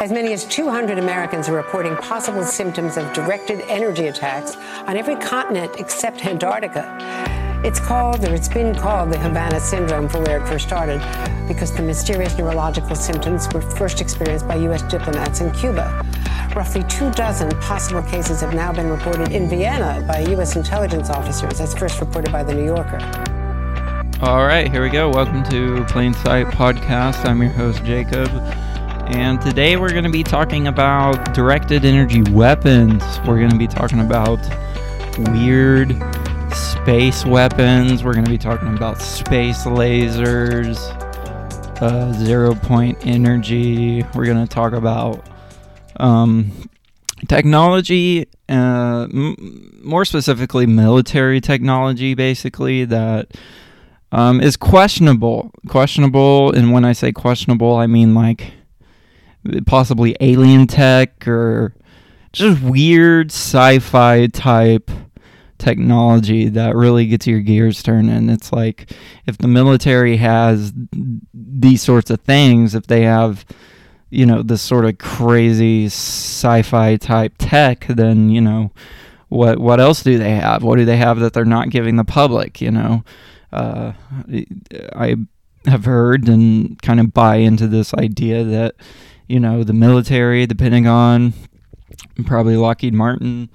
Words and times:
As 0.00 0.10
many 0.10 0.32
as 0.32 0.44
200 0.46 0.98
Americans 0.98 1.48
are 1.48 1.54
reporting 1.54 1.96
possible 1.96 2.42
symptoms 2.42 2.96
of 2.96 3.10
directed 3.12 3.60
energy 3.68 4.08
attacks 4.08 4.56
on 4.86 4.96
every 4.96 5.14
continent 5.16 5.72
except 5.78 6.26
Antarctica. 6.26 6.98
It's 7.64 7.78
called, 7.78 8.22
or 8.24 8.34
it's 8.34 8.48
been 8.48 8.74
called, 8.74 9.12
the 9.12 9.18
Havana 9.18 9.60
syndrome 9.60 10.08
for 10.08 10.20
where 10.20 10.42
it 10.42 10.48
first 10.48 10.66
started, 10.66 11.00
because 11.46 11.72
the 11.72 11.82
mysterious 11.82 12.36
neurological 12.36 12.96
symptoms 12.96 13.48
were 13.54 13.62
first 13.62 14.00
experienced 14.00 14.48
by 14.48 14.56
U.S. 14.56 14.82
diplomats 14.82 15.40
in 15.40 15.50
Cuba. 15.52 16.02
Roughly 16.54 16.82
two 16.84 17.10
dozen 17.12 17.48
possible 17.60 18.02
cases 18.02 18.40
have 18.40 18.52
now 18.52 18.72
been 18.72 18.90
reported 18.90 19.30
in 19.30 19.48
Vienna 19.48 20.04
by 20.06 20.20
U.S. 20.32 20.56
intelligence 20.56 21.08
officers, 21.08 21.60
as 21.60 21.72
first 21.72 22.00
reported 22.00 22.32
by 22.32 22.42
The 22.42 22.52
New 22.52 22.66
Yorker. 22.66 22.98
All 24.20 24.44
right, 24.44 24.70
here 24.70 24.82
we 24.82 24.90
go. 24.90 25.08
Welcome 25.08 25.44
to 25.50 25.84
Plain 25.84 26.14
Sight 26.14 26.46
Podcast. 26.48 27.24
I'm 27.24 27.40
your 27.40 27.52
host, 27.52 27.84
Jacob. 27.84 28.28
And 29.06 29.38
today 29.40 29.76
we're 29.76 29.90
going 29.90 30.04
to 30.04 30.10
be 30.10 30.22
talking 30.22 30.66
about 30.66 31.34
directed 31.34 31.84
energy 31.84 32.22
weapons. 32.30 33.02
We're 33.26 33.38
going 33.38 33.50
to 33.50 33.58
be 33.58 33.66
talking 33.66 34.00
about 34.00 34.38
weird 35.18 35.94
space 36.54 37.26
weapons. 37.26 38.02
We're 38.02 38.14
going 38.14 38.24
to 38.24 38.30
be 38.30 38.38
talking 38.38 38.74
about 38.74 39.02
space 39.02 39.64
lasers, 39.64 40.78
uh, 41.82 42.12
zero 42.14 42.54
point 42.54 43.06
energy. 43.06 44.02
We're 44.14 44.24
going 44.24 44.44
to 44.44 44.52
talk 44.52 44.72
about 44.72 45.28
um, 45.96 46.50
technology, 47.28 48.26
uh, 48.48 49.06
m- 49.12 49.80
more 49.84 50.06
specifically, 50.06 50.64
military 50.64 51.42
technology, 51.42 52.14
basically, 52.14 52.86
that 52.86 53.32
um, 54.12 54.40
is 54.40 54.56
questionable. 54.56 55.52
Questionable, 55.68 56.52
and 56.52 56.72
when 56.72 56.86
I 56.86 56.94
say 56.94 57.12
questionable, 57.12 57.76
I 57.76 57.86
mean 57.86 58.14
like 58.14 58.54
possibly 59.66 60.16
alien 60.20 60.66
tech 60.66 61.26
or 61.28 61.74
just 62.32 62.60
weird 62.62 63.30
sci 63.30 63.78
fi 63.78 64.26
type 64.26 64.90
technology 65.58 66.48
that 66.48 66.74
really 66.74 67.06
gets 67.06 67.26
your 67.26 67.40
gears 67.40 67.82
turning. 67.82 68.28
It's 68.28 68.52
like 68.52 68.92
if 69.26 69.38
the 69.38 69.48
military 69.48 70.16
has 70.18 70.72
these 71.32 71.82
sorts 71.82 72.10
of 72.10 72.20
things, 72.20 72.74
if 72.74 72.86
they 72.86 73.02
have, 73.02 73.44
you 74.10 74.26
know, 74.26 74.42
this 74.42 74.62
sort 74.62 74.84
of 74.84 74.98
crazy 74.98 75.86
sci-fi 75.86 76.96
type 76.96 77.34
tech, 77.38 77.86
then 77.88 78.28
you 78.28 78.40
know, 78.40 78.72
what 79.28 79.58
what 79.58 79.80
else 79.80 80.02
do 80.02 80.18
they 80.18 80.32
have? 80.32 80.62
What 80.62 80.76
do 80.76 80.84
they 80.84 80.96
have 80.98 81.18
that 81.20 81.32
they're 81.32 81.44
not 81.44 81.70
giving 81.70 81.96
the 81.96 82.04
public? 82.04 82.60
You 82.60 82.70
know, 82.70 83.04
uh, 83.52 83.92
I 84.94 85.16
have 85.66 85.84
heard 85.86 86.28
and 86.28 86.80
kind 86.82 87.00
of 87.00 87.14
buy 87.14 87.36
into 87.36 87.66
this 87.66 87.94
idea 87.94 88.44
that 88.44 88.74
you 89.26 89.40
know 89.40 89.64
the 89.64 89.72
military, 89.72 90.46
the 90.46 90.54
Pentagon, 90.54 91.32
probably 92.24 92.56
Lockheed 92.56 92.94
Martin 92.94 93.48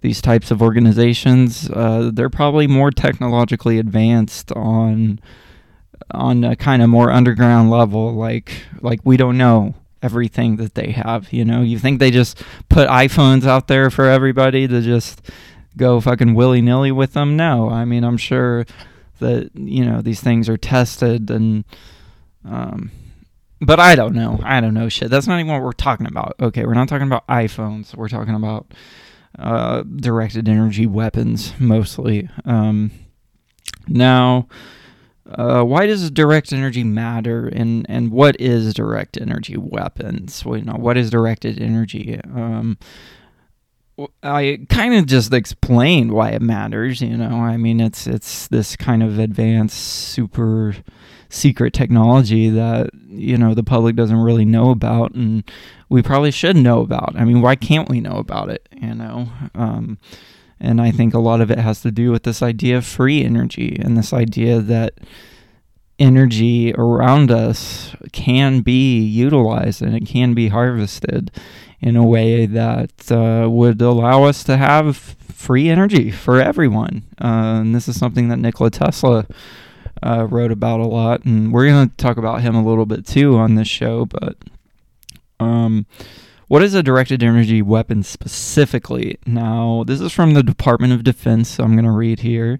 these 0.00 0.22
types 0.22 0.50
of 0.50 0.62
organizations, 0.62 1.68
uh, 1.70 2.10
they're 2.12 2.30
probably 2.30 2.66
more 2.66 2.90
technologically 2.90 3.78
advanced 3.78 4.50
on 4.52 5.20
on 6.12 6.42
a 6.42 6.56
kind 6.56 6.82
of 6.82 6.88
more 6.88 7.10
underground 7.10 7.70
level. 7.70 8.14
Like 8.14 8.52
like 8.80 9.00
we 9.04 9.16
don't 9.16 9.36
know 9.36 9.74
everything 10.02 10.56
that 10.56 10.74
they 10.74 10.92
have. 10.92 11.32
You 11.32 11.44
know, 11.44 11.60
you 11.60 11.78
think 11.78 11.98
they 11.98 12.10
just 12.10 12.42
put 12.68 12.88
iPhones 12.88 13.46
out 13.46 13.68
there 13.68 13.90
for 13.90 14.06
everybody 14.06 14.66
to 14.66 14.80
just 14.80 15.20
go 15.76 16.00
fucking 16.00 16.34
willy 16.34 16.62
nilly 16.62 16.92
with 16.92 17.12
them? 17.12 17.36
No, 17.36 17.68
I 17.68 17.84
mean 17.84 18.04
I'm 18.04 18.16
sure 18.16 18.64
that 19.18 19.50
you 19.54 19.84
know 19.84 20.00
these 20.00 20.20
things 20.20 20.48
are 20.48 20.56
tested 20.56 21.30
and. 21.30 21.64
Um, 22.42 22.90
but 23.60 23.78
I 23.78 23.94
don't 23.94 24.14
know. 24.14 24.40
I 24.42 24.60
don't 24.60 24.74
know 24.74 24.88
shit. 24.88 25.10
That's 25.10 25.26
not 25.26 25.38
even 25.38 25.52
what 25.52 25.62
we're 25.62 25.72
talking 25.72 26.06
about. 26.06 26.34
Okay, 26.40 26.64
we're 26.64 26.74
not 26.74 26.88
talking 26.88 27.06
about 27.06 27.26
iPhones. 27.26 27.94
We're 27.94 28.08
talking 28.08 28.34
about 28.34 28.72
uh, 29.38 29.82
directed 29.82 30.48
energy 30.48 30.86
weapons 30.86 31.52
mostly. 31.58 32.28
Um, 32.44 32.90
now, 33.86 34.48
uh, 35.30 35.62
why 35.62 35.86
does 35.86 36.10
direct 36.10 36.52
energy 36.52 36.84
matter, 36.84 37.46
and 37.48 37.86
and 37.88 38.10
what 38.10 38.40
is 38.40 38.74
direct 38.74 39.16
energy 39.20 39.56
weapons? 39.56 40.44
Well, 40.44 40.58
you 40.58 40.64
know, 40.64 40.74
what 40.74 40.96
is 40.96 41.10
directed 41.10 41.60
energy? 41.60 42.20
Um, 42.24 42.78
I 44.22 44.60
kind 44.68 44.94
of 44.94 45.06
just 45.06 45.32
explained 45.32 46.12
why 46.12 46.30
it 46.30 46.42
matters. 46.42 47.00
You 47.00 47.16
know, 47.16 47.40
I 47.40 47.56
mean, 47.56 47.80
it's 47.80 48.06
it's 48.06 48.48
this 48.48 48.76
kind 48.76 49.02
of 49.02 49.18
advanced, 49.18 49.78
super 49.78 50.76
secret 51.28 51.72
technology 51.72 52.50
that 52.50 52.90
you 53.08 53.38
know 53.38 53.54
the 53.54 53.62
public 53.62 53.96
doesn't 53.96 54.16
really 54.16 54.44
know 54.44 54.70
about, 54.70 55.14
and 55.14 55.44
we 55.88 56.02
probably 56.02 56.30
should 56.30 56.56
know 56.56 56.80
about. 56.80 57.14
I 57.16 57.24
mean, 57.24 57.40
why 57.40 57.56
can't 57.56 57.88
we 57.88 58.00
know 58.00 58.16
about 58.16 58.50
it? 58.50 58.68
You 58.72 58.94
know, 58.94 59.28
um, 59.54 59.98
and 60.60 60.80
I 60.80 60.90
think 60.90 61.14
a 61.14 61.18
lot 61.18 61.40
of 61.40 61.50
it 61.50 61.58
has 61.58 61.82
to 61.82 61.90
do 61.90 62.10
with 62.10 62.22
this 62.24 62.42
idea 62.42 62.78
of 62.78 62.86
free 62.86 63.24
energy 63.24 63.78
and 63.82 63.96
this 63.96 64.12
idea 64.12 64.60
that 64.60 64.94
energy 65.98 66.72
around 66.74 67.30
us 67.30 67.94
can 68.12 68.62
be 68.62 69.00
utilized 69.00 69.82
and 69.82 69.94
it 69.94 70.06
can 70.06 70.32
be 70.32 70.48
harvested 70.48 71.30
in 71.80 71.96
a 71.96 72.04
way 72.04 72.46
that 72.46 73.10
uh, 73.10 73.48
would 73.48 73.80
allow 73.80 74.24
us 74.24 74.44
to 74.44 74.56
have 74.56 74.96
free 74.96 75.68
energy 75.68 76.10
for 76.10 76.40
everyone. 76.40 77.02
Uh, 77.20 77.60
and 77.60 77.74
this 77.74 77.88
is 77.88 77.98
something 77.98 78.28
that 78.28 78.38
Nikola 78.38 78.70
Tesla 78.70 79.26
uh, 80.02 80.26
wrote 80.28 80.52
about 80.52 80.80
a 80.80 80.86
lot, 80.86 81.24
and 81.24 81.52
we're 81.52 81.66
going 81.66 81.88
to 81.88 81.96
talk 81.96 82.16
about 82.16 82.42
him 82.42 82.54
a 82.54 82.64
little 82.64 82.86
bit 82.86 83.06
too 83.06 83.36
on 83.36 83.54
this 83.54 83.68
show. 83.68 84.06
But 84.06 84.36
um, 85.38 85.86
what 86.48 86.62
is 86.62 86.74
a 86.74 86.82
directed 86.82 87.22
energy 87.22 87.62
weapon 87.62 88.02
specifically? 88.02 89.18
Now, 89.24 89.84
this 89.86 90.00
is 90.00 90.12
from 90.12 90.34
the 90.34 90.42
Department 90.42 90.92
of 90.92 91.04
Defense, 91.04 91.48
so 91.48 91.64
I'm 91.64 91.72
going 91.72 91.84
to 91.84 91.90
read 91.90 92.20
here. 92.20 92.58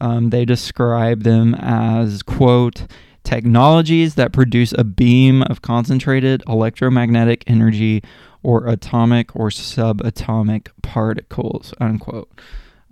Um, 0.00 0.30
they 0.30 0.44
describe 0.44 1.22
them 1.22 1.54
as, 1.54 2.22
quote, 2.22 2.86
technologies 3.30 4.16
that 4.16 4.32
produce 4.32 4.72
a 4.72 4.82
beam 4.82 5.42
of 5.44 5.62
concentrated 5.62 6.42
electromagnetic 6.48 7.44
energy 7.46 8.02
or 8.42 8.66
atomic 8.66 9.36
or 9.36 9.50
subatomic 9.50 10.66
particles, 10.82 11.72
unquote. 11.80 12.28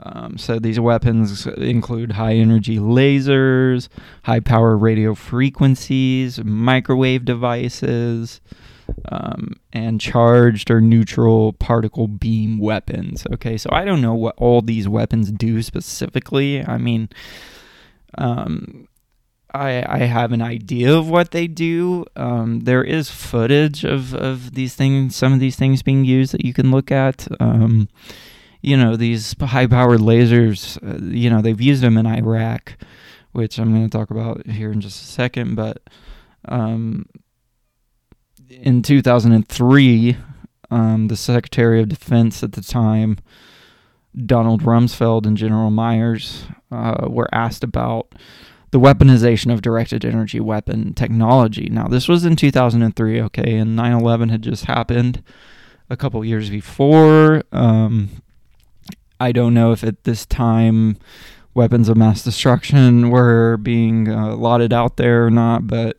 Um, 0.00 0.38
so 0.38 0.60
these 0.60 0.78
weapons 0.78 1.44
include 1.49 2.12
high 2.12 2.34
energy 2.34 2.78
lasers, 2.78 3.88
high 4.22 4.38
power 4.38 4.76
radio 4.76 5.16
frequencies, 5.16 6.38
microwave 6.44 7.25
devices, 7.25 8.41
um, 9.06 9.55
and 9.72 10.00
charged 10.00 10.70
or 10.70 10.81
neutral 10.81 11.55
particle 11.55 12.06
beam 12.06 12.59
weapons. 12.59 13.26
Okay, 13.32 13.59
so 13.59 13.70
I 13.72 13.84
don't 13.84 14.00
know 14.00 14.15
what 14.15 14.37
all 14.37 14.62
these 14.62 14.88
weapons 14.88 15.32
do 15.32 15.62
specifically. 15.62 16.65
I 16.65 16.78
mean, 16.78 17.09
um, 18.16 18.88
I, 19.54 19.84
I 19.88 19.98
have 20.00 20.32
an 20.32 20.42
idea 20.42 20.94
of 20.94 21.09
what 21.09 21.31
they 21.31 21.47
do. 21.47 22.04
Um, 22.16 22.60
there 22.60 22.84
is 22.84 23.10
footage 23.10 23.84
of, 23.84 24.14
of 24.14 24.54
these 24.54 24.75
things, 24.75 25.16
some 25.16 25.32
of 25.32 25.41
these 25.41 25.56
things 25.56 25.82
being 25.82 26.04
used 26.04 26.32
that 26.32 26.44
you 26.44 26.53
can 26.53 26.70
look 26.70 26.92
at. 26.92 27.26
Um, 27.41 27.88
you 28.60 28.76
know, 28.76 28.97
these 28.97 29.34
high 29.41 29.66
powered 29.66 30.00
lasers, 30.00 30.76
uh, 30.82 31.04
you 31.04 31.31
know, 31.31 31.41
they've 31.41 31.60
used 31.60 31.82
them 31.82 31.97
in 31.97 32.06
Iraq, 32.06 32.76
which 33.32 33.58
I'm 33.58 33.72
going 33.72 33.88
to 33.88 33.97
talk 33.97 34.10
about 34.10 34.47
here 34.47 34.70
in 34.70 34.81
just 34.81 35.03
a 35.03 35.06
second. 35.06 35.54
But 35.54 35.82
um, 36.47 37.06
in 38.50 38.82
2003, 38.82 40.16
um, 40.70 41.08
the 41.08 41.16
Secretary 41.16 41.81
of 41.81 41.88
Defense 41.88 42.42
at 42.42 42.53
the 42.53 42.62
time, 42.62 43.19
Donald 44.26 44.62
Rumsfeld 44.62 45.25
and 45.25 45.37
General 45.37 45.70
Myers, 45.70 46.44
uh, 46.70 47.06
were 47.08 47.28
asked 47.32 47.64
about 47.64 48.14
the 48.70 48.80
weaponization 48.80 49.52
of 49.52 49.62
directed 49.62 50.04
energy 50.04 50.40
weapon 50.40 50.94
technology. 50.94 51.68
Now, 51.70 51.88
this 51.88 52.08
was 52.08 52.24
in 52.24 52.36
2003, 52.36 53.20
okay, 53.22 53.56
and 53.56 53.74
9 53.74 53.92
11 53.92 54.28
had 54.28 54.42
just 54.42 54.66
happened 54.66 55.22
a 55.88 55.96
couple 55.96 56.25
years 56.25 56.50
before. 56.50 57.43
Um, 57.52 58.22
I 59.20 59.32
don't 59.32 59.54
know 59.54 59.72
if 59.72 59.82
at 59.82 60.04
this 60.04 60.26
time 60.26 60.98
weapons 61.54 61.88
of 61.88 61.96
mass 61.96 62.22
destruction 62.22 63.10
were 63.10 63.56
being 63.56 64.08
uh, 64.08 64.37
lauded 64.37 64.72
out 64.72 64.96
there 64.96 65.26
or 65.26 65.31
not, 65.31 65.66
but 65.66 65.96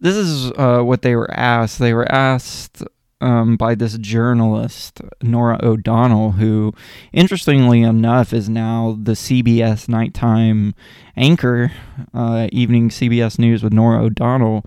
this 0.00 0.16
is 0.16 0.52
uh, 0.52 0.80
what 0.80 1.02
they 1.02 1.16
were 1.16 1.30
asked. 1.30 1.78
They 1.78 1.94
were 1.94 2.10
asked 2.10 2.82
um, 3.20 3.56
by 3.56 3.74
this 3.74 3.96
journalist, 3.96 5.00
Norah 5.22 5.60
O'Donnell, 5.62 6.32
who, 6.32 6.74
interestingly 7.12 7.82
enough, 7.82 8.34
is 8.34 8.50
now 8.50 8.98
the 9.00 9.12
CBS 9.12 9.88
nighttime 9.88 10.74
anchor, 11.16 11.72
uh, 12.12 12.48
evening 12.52 12.88
CBS 12.88 13.38
News 13.38 13.62
with 13.62 13.72
Norah 13.72 14.02
O'Donnell 14.02 14.64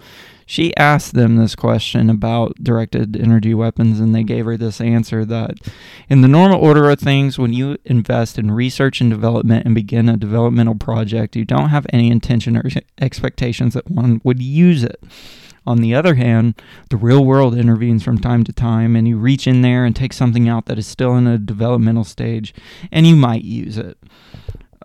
she 0.49 0.75
asked 0.77 1.13
them 1.13 1.35
this 1.35 1.55
question 1.55 2.09
about 2.09 2.55
directed 2.63 3.17
energy 3.17 3.53
weapons, 3.53 3.99
and 3.99 4.15
they 4.15 4.23
gave 4.23 4.45
her 4.45 4.55
this 4.55 4.79
answer 4.79 5.25
that 5.25 5.57
in 6.07 6.21
the 6.21 6.27
normal 6.29 6.63
order 6.63 6.89
of 6.89 7.01
things, 7.01 7.37
when 7.37 7.51
you 7.51 7.77
invest 7.83 8.39
in 8.39 8.49
research 8.51 9.01
and 9.01 9.09
development 9.09 9.65
and 9.65 9.75
begin 9.75 10.07
a 10.07 10.15
developmental 10.15 10.75
project, 10.75 11.35
you 11.35 11.43
don't 11.43 11.67
have 11.67 11.85
any 11.91 12.09
intention 12.09 12.55
or 12.55 12.63
expectations 13.01 13.73
that 13.73 13.91
one 13.91 14.21
would 14.23 14.41
use 14.41 14.85
it. 14.85 15.03
On 15.65 15.81
the 15.81 15.93
other 15.93 16.15
hand, 16.15 16.55
the 16.89 16.95
real 16.95 17.25
world 17.25 17.57
intervenes 17.57 18.01
from 18.01 18.17
time 18.17 18.45
to 18.45 18.53
time, 18.53 18.95
and 18.95 19.05
you 19.05 19.17
reach 19.17 19.47
in 19.47 19.63
there 19.63 19.83
and 19.83 19.93
take 19.93 20.13
something 20.13 20.47
out 20.47 20.67
that 20.67 20.79
is 20.79 20.87
still 20.87 21.17
in 21.17 21.27
a 21.27 21.37
developmental 21.37 22.05
stage, 22.05 22.53
and 22.89 23.05
you 23.05 23.17
might 23.17 23.43
use 23.43 23.77
it. 23.77 23.97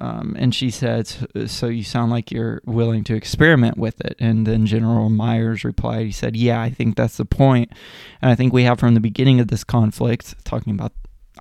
Um, 0.03 0.35
and 0.37 0.53
she 0.53 0.69
said, 0.71 1.07
So 1.47 1.69
you 1.69 1.85
sound 1.85 2.11
like 2.11 2.33
you're 2.33 2.61
willing 2.67 3.05
to 3.05 3.15
experiment 3.15 3.79
with 3.79 4.01
it. 4.01 4.17
And 4.19 4.45
then 4.45 4.67
General 4.67 5.09
Myers 5.11 5.63
replied, 5.63 6.07
He 6.07 6.13
said, 6.13 6.35
Yeah, 6.35 6.61
I 6.61 6.71
think 6.71 6.97
that's 6.97 7.19
the 7.19 7.25
point. 7.25 7.71
And 8.21 8.29
I 8.29 8.35
think 8.35 8.53
we 8.53 8.65
have 8.65 8.81
from 8.81 8.95
the 8.95 9.01
beginning 9.01 9.39
of 9.39 9.47
this 9.47 9.63
conflict, 9.63 10.45
talking 10.45 10.75
about 10.75 10.91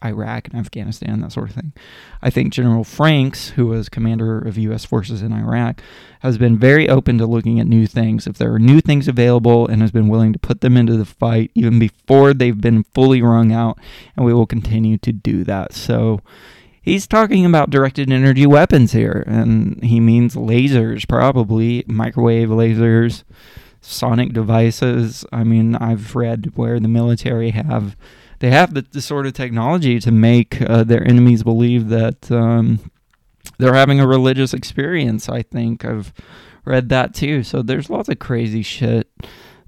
Iraq 0.06 0.48
and 0.48 0.58
Afghanistan, 0.58 1.22
that 1.22 1.32
sort 1.32 1.50
of 1.50 1.56
thing. 1.56 1.74
I 2.22 2.30
think 2.30 2.54
General 2.54 2.84
Franks, 2.84 3.50
who 3.50 3.66
was 3.66 3.90
commander 3.90 4.38
of 4.38 4.60
U.S. 4.60 4.86
forces 4.86 5.24
in 5.24 5.34
Iraq, 5.34 5.82
has 6.20 6.38
been 6.38 6.56
very 6.56 6.88
open 6.88 7.18
to 7.18 7.26
looking 7.26 7.60
at 7.60 7.66
new 7.66 7.88
things. 7.88 8.28
If 8.28 8.38
there 8.38 8.54
are 8.54 8.60
new 8.60 8.80
things 8.80 9.08
available, 9.08 9.68
and 9.68 9.82
has 9.82 9.92
been 9.92 10.08
willing 10.08 10.34
to 10.34 10.40
put 10.40 10.62
them 10.62 10.78
into 10.78 10.98
the 10.98 11.06
fight 11.06 11.50
even 11.56 11.80
before 11.80 12.36
they've 12.36 12.62
been 12.62 12.84
fully 12.84 13.24
wrung 13.24 13.52
out, 13.52 13.80
and 14.16 14.24
we 14.24 14.36
will 14.36 14.46
continue 14.46 15.00
to 15.00 15.12
do 15.12 15.44
that. 15.46 15.74
So 15.74 16.22
he's 16.82 17.08
talking 17.08 17.46
about 17.46 17.70
directed 17.70 18.12
energy 18.12 18.46
weapons 18.46 18.92
here, 18.92 19.24
and 19.28 19.82
he 19.84 20.00
means 20.00 20.36
lasers, 20.36 21.08
probably 21.08 21.84
microwave 21.88 22.50
lasers, 22.50 23.24
sonic 23.82 24.34
devices. 24.34 25.26
I 25.32 25.44
mean, 25.44 25.76
I've 25.76 26.16
read 26.16 26.52
where 26.56 26.80
the 26.80 26.88
military 26.88 27.52
have 27.52 27.96
they 28.40 28.50
have 28.50 28.74
the, 28.74 28.82
the 28.92 29.02
sort 29.02 29.28
of 29.28 29.34
technology 29.34 30.00
to 30.00 30.12
make 30.12 30.60
uh, 30.64 30.84
their 30.84 31.08
enemies 31.08 31.44
believe 31.44 31.90
that 31.90 32.32
um, 32.32 32.80
they're 33.60 33.76
having 33.76 34.00
a 34.00 34.08
religious 34.08 34.52
experience. 34.52 35.30
I 35.30 35.44
think 35.44 35.86
I've 35.86 36.12
read 36.66 36.90
that 36.90 37.14
too. 37.14 37.44
So 37.44 37.62
there's 37.62 37.90
lots 37.90 38.10
of 38.10 38.18
crazy 38.18 38.64
shit 38.64 39.08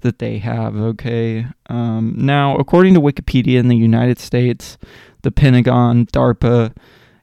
that 0.00 0.18
they 0.18 0.38
have. 0.38 0.76
Okay. 0.76 1.46
Um, 1.68 2.14
now, 2.16 2.56
according 2.56 2.94
to 2.94 3.00
Wikipedia 3.00 3.60
in 3.60 3.68
the 3.68 3.76
United 3.76 4.18
States, 4.18 4.76
the 5.22 5.30
Pentagon, 5.30 6.06
DARPA, 6.06 6.74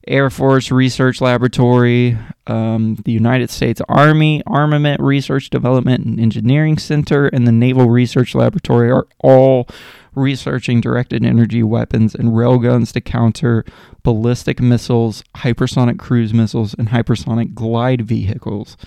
Air 0.07 0.30
Force 0.30 0.71
Research 0.71 1.21
Laboratory, 1.21 2.18
um, 2.48 2.95
the 3.06 3.12
United 3.12 3.50
States 3.50 3.81
Army 3.88 4.42
Armament 4.48 5.00
Research 5.01 5.50
Development 5.50 6.06
and 6.06 6.19
Engineering 6.19 6.77
Center, 6.77 7.27
and 7.27 7.45
the 7.45 7.51
Naval 7.51 7.89
Research 7.89 8.33
Laboratory 8.33 8.89
are 8.92 9.07
all 9.19 9.68
researching 10.16 10.81
directed 10.81 11.24
energy 11.24 11.63
weapons 11.63 12.16
and 12.16 12.30
railguns 12.30 12.92
to 12.94 13.02
counter 13.02 13.63
ballistic 14.04 14.60
missiles, 14.60 15.24
hypersonic 15.38 16.00
cruise 16.00 16.34
missiles, 16.34 16.74
and 16.74 16.90
hypersonic 16.90 17.54
glide 17.54 18.02
vehicles. 18.02 18.78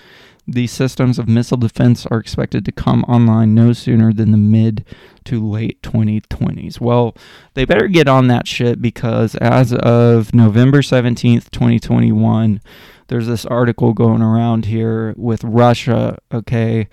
These 0.47 0.71
systems 0.71 1.17
of 1.17 1.27
missile 1.27 1.57
defense 1.57 2.05
are 2.05 2.19
expected 2.19 2.65
to 2.65 2.71
come 2.71 3.03
online 3.05 3.55
no 3.55 3.73
sooner 3.73 4.13
than 4.13 4.31
the 4.31 4.37
mid 4.37 4.85
to 5.23 5.43
late 5.43 5.81
2020s. 5.81 6.79
Well, 6.79 7.15
they 7.55 7.65
better 7.65 7.87
get 7.87 8.07
on 8.07 8.27
that 8.27 8.47
shit 8.47 8.79
because 8.79 9.33
as 9.35 9.73
of 9.73 10.35
November 10.35 10.83
17th, 10.83 11.49
2021, 11.49 12.61
there's 13.07 13.25
this 13.25 13.45
article 13.45 13.93
going 13.93 14.21
around 14.21 14.65
here 14.65 15.15
with 15.17 15.43
Russia, 15.43 16.19
okay? 16.31 16.89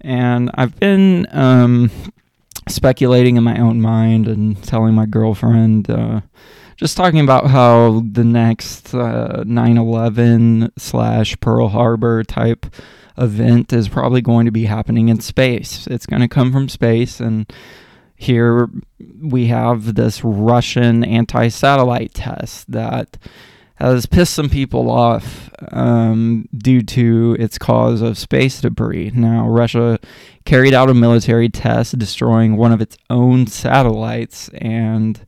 And 0.00 0.50
I've 0.54 0.78
been 0.80 1.28
um, 1.30 1.92
speculating 2.68 3.36
in 3.36 3.44
my 3.44 3.58
own 3.58 3.80
mind 3.80 4.28
and 4.28 4.62
telling 4.62 4.94
my 4.94 5.06
girlfriend, 5.06 5.90
uh, 5.90 6.20
just 6.76 6.96
talking 6.96 7.20
about 7.20 7.48
how 7.48 8.02
the 8.10 8.24
next 8.24 8.94
uh, 8.94 9.42
9 9.46 9.78
11 9.78 10.72
slash 10.78 11.38
Pearl 11.40 11.68
Harbor 11.68 12.22
type 12.22 12.66
event 13.16 13.72
is 13.72 13.88
probably 13.88 14.20
going 14.20 14.46
to 14.46 14.52
be 14.52 14.64
happening 14.64 15.08
in 15.08 15.20
space. 15.20 15.86
It's 15.88 16.06
going 16.06 16.22
to 16.22 16.28
come 16.28 16.52
from 16.52 16.68
space, 16.68 17.20
and 17.20 17.52
here 18.14 18.70
we 19.20 19.46
have 19.46 19.94
this 19.94 20.22
Russian 20.22 21.04
anti 21.04 21.48
satellite 21.48 22.14
test 22.14 22.70
that 22.70 23.16
has 23.78 24.06
pissed 24.06 24.34
some 24.34 24.48
people 24.48 24.90
off 24.90 25.50
um, 25.70 26.48
due 26.56 26.82
to 26.82 27.36
its 27.38 27.58
cause 27.58 28.02
of 28.02 28.18
space 28.18 28.60
debris. 28.60 29.12
Now, 29.14 29.48
Russia 29.48 30.00
carried 30.44 30.74
out 30.74 30.90
a 30.90 30.94
military 30.94 31.48
test 31.48 31.96
destroying 31.96 32.56
one 32.56 32.72
of 32.72 32.80
its 32.80 32.96
own 33.08 33.46
satellites, 33.46 34.48
and 34.54 35.24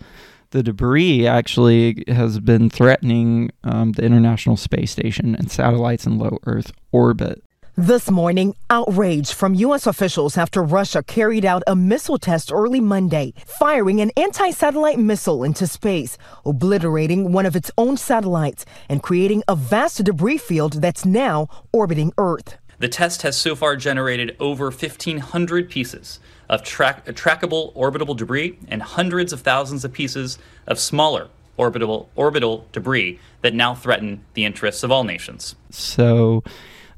the 0.51 0.65
debris 0.65 1.29
actually 1.29 2.03
has 2.09 2.41
been 2.41 2.69
threatening 2.69 3.51
um, 3.63 3.93
the 3.93 4.03
International 4.03 4.57
Space 4.57 4.91
Station 4.91 5.37
and 5.37 5.51
satellites 5.51 6.05
in 6.05 6.19
low 6.19 6.39
Earth 6.45 6.73
orbit. 6.91 7.45
This 7.77 8.11
morning, 8.11 8.57
outrage 8.69 9.33
from 9.33 9.55
U.S. 9.55 9.87
officials 9.87 10.37
after 10.37 10.61
Russia 10.61 11.05
carried 11.05 11.45
out 11.45 11.63
a 11.69 11.77
missile 11.77 12.19
test 12.19 12.53
early 12.53 12.81
Monday, 12.81 13.33
firing 13.47 14.01
an 14.01 14.11
anti 14.17 14.51
satellite 14.51 14.99
missile 14.99 15.45
into 15.45 15.69
space, 15.69 16.19
obliterating 16.45 17.33
one 17.33 17.47
of 17.47 17.55
its 17.55 17.71
own 17.79 17.97
satellites 17.97 18.67
and 18.89 19.05
creating 19.05 19.45
a 19.47 19.55
vast 19.55 20.03
debris 20.03 20.39
field 20.39 20.75
that's 20.83 21.07
now 21.07 21.49
orbiting 21.73 22.13
Earth. 22.19 22.59
The 22.81 22.89
test 22.89 23.23
has 23.23 23.41
so 23.41 23.55
far 23.55 23.77
generated 23.77 24.37
over 24.41 24.65
1,500 24.65 25.71
pieces 25.71 26.19
of 26.49 26.65
track- 26.65 27.07
trackable 27.07 27.73
orbitable 27.75 28.17
debris 28.17 28.59
and 28.67 28.83
hundreds 28.83 29.33
of 29.33 29.43
thousands 29.43 29.85
of 29.85 29.93
pieces 29.93 30.39
of 30.67 30.81
smaller 30.81 31.29
orbital, 31.57 32.11
orbital 32.17 32.67
debris 32.73 33.21
that 33.43 33.55
now 33.55 33.75
threaten 33.75 34.25
the 34.35 34.45
interests 34.45 34.83
of 34.83 34.91
all 34.91 35.05
nations. 35.05 35.55
So 35.71 36.43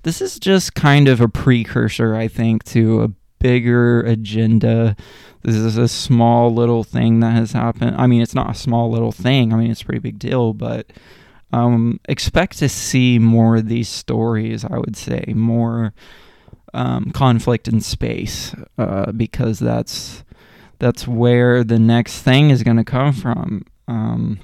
this 0.02 0.20
is 0.20 0.38
just 0.38 0.74
kind 0.74 1.08
of 1.08 1.20
a 1.20 1.28
precursor, 1.28 2.14
I 2.14 2.28
think, 2.28 2.64
to 2.64 3.02
a 3.02 3.08
bigger 3.38 4.00
agenda. 4.02 4.96
This 5.42 5.56
is 5.56 5.76
a 5.76 5.88
small 5.88 6.52
little 6.54 6.84
thing 6.84 7.20
that 7.20 7.32
has 7.32 7.52
happened. 7.52 7.96
I 7.96 8.06
mean, 8.06 8.22
it's 8.22 8.34
not 8.34 8.50
a 8.50 8.58
small 8.58 8.90
little 8.90 9.12
thing. 9.12 9.52
I 9.52 9.56
mean, 9.56 9.70
it's 9.70 9.82
a 9.82 9.84
pretty 9.84 10.00
big 10.00 10.18
deal, 10.18 10.52
but 10.52 10.86
um, 11.52 12.00
expect 12.08 12.58
to 12.58 12.68
see 12.68 13.18
more 13.18 13.56
of 13.56 13.68
these 13.68 13.88
stories. 13.88 14.64
I 14.64 14.78
would 14.78 14.96
say 14.96 15.32
more 15.34 15.92
um, 16.72 17.10
conflict 17.10 17.68
in 17.68 17.80
space 17.80 18.54
uh, 18.78 19.12
because 19.12 19.58
that's 19.58 20.24
that's 20.78 21.06
where 21.06 21.62
the 21.62 21.78
next 21.78 22.22
thing 22.22 22.50
is 22.50 22.62
going 22.62 22.76
to 22.76 22.84
come 22.84 23.12
from. 23.12 23.64
Um, 23.86 24.40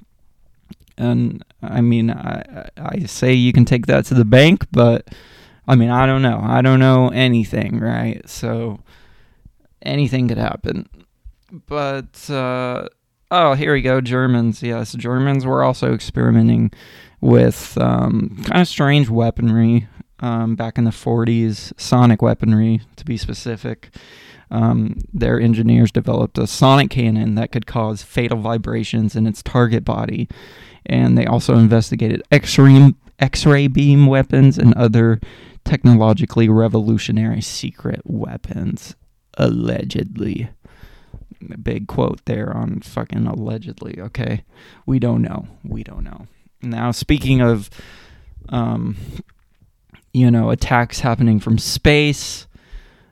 and 0.97 1.45
I 1.63 1.81
mean, 1.81 2.11
I, 2.11 2.69
I 2.77 2.99
say 3.07 3.33
you 3.33 3.53
can 3.53 3.65
take 3.65 3.87
that 3.87 4.05
to 4.07 4.15
the 4.15 4.25
bank, 4.25 4.67
but 4.71 5.09
I 5.69 5.75
mean, 5.75 5.91
I 5.91 6.07
don't 6.07 6.23
know. 6.23 6.41
I 6.43 6.63
don't 6.63 6.81
know 6.81 7.11
anything, 7.11 7.79
right? 7.79 8.27
So 8.29 8.81
anything 9.83 10.27
could 10.29 10.39
happen. 10.39 10.89
But 11.53 12.29
uh, 12.31 12.89
oh, 13.31 13.53
here 13.53 13.75
we 13.75 13.83
go. 13.83 14.01
Germans, 14.01 14.63
yes, 14.63 14.95
Germans 14.95 15.45
were 15.45 15.63
also 15.63 15.93
experimenting 15.93 16.73
with 17.21 17.77
um, 17.79 18.43
kind 18.45 18.63
of 18.63 18.69
strange 18.69 19.11
weaponry 19.11 19.87
um, 20.21 20.57
back 20.57 20.79
in 20.79 20.85
the 20.85 20.91
40s, 20.91 21.79
sonic 21.79 22.23
weaponry 22.23 22.81
to 22.97 23.05
be 23.05 23.19
specific. 23.19 23.95
Um, 24.51 24.97
their 25.13 25.39
engineers 25.39 25.93
developed 25.93 26.39
a 26.39 26.47
sonic 26.47 26.89
cannon 26.89 27.35
that 27.35 27.53
could 27.53 27.67
cause 27.67 28.03
fatal 28.03 28.39
vibrations 28.39 29.15
in 29.15 29.27
its 29.27 29.43
target 29.43 29.85
body. 29.85 30.29
And 30.87 31.19
they 31.19 31.27
also 31.27 31.57
investigated 31.57 32.23
X-ray, 32.31 32.95
X-ray 33.19 33.67
beam 33.69 34.07
weapons 34.07 34.57
and 34.57 34.73
other 34.75 35.21
technologically 35.65 36.49
revolutionary 36.49 37.41
secret 37.41 38.01
weapons, 38.05 38.97
allegedly. 39.37 40.51
Big 41.63 41.87
quote 41.87 42.25
there 42.25 42.55
on 42.57 42.81
fucking 42.81 43.27
allegedly, 43.27 44.01
okay? 44.01 44.45
We 44.87 44.99
don't 44.99 45.23
know. 45.23 45.47
We 45.63 45.85
don't 45.85 46.05
know. 46.05 46.27
Now, 46.63 46.91
speaking 46.91 47.41
of, 47.41 47.71
um, 48.49 48.97
you 50.13 50.31
know, 50.31 50.51
attacks 50.51 51.01
happening 51.01 51.39
from 51.39 51.59
space, 51.59 52.49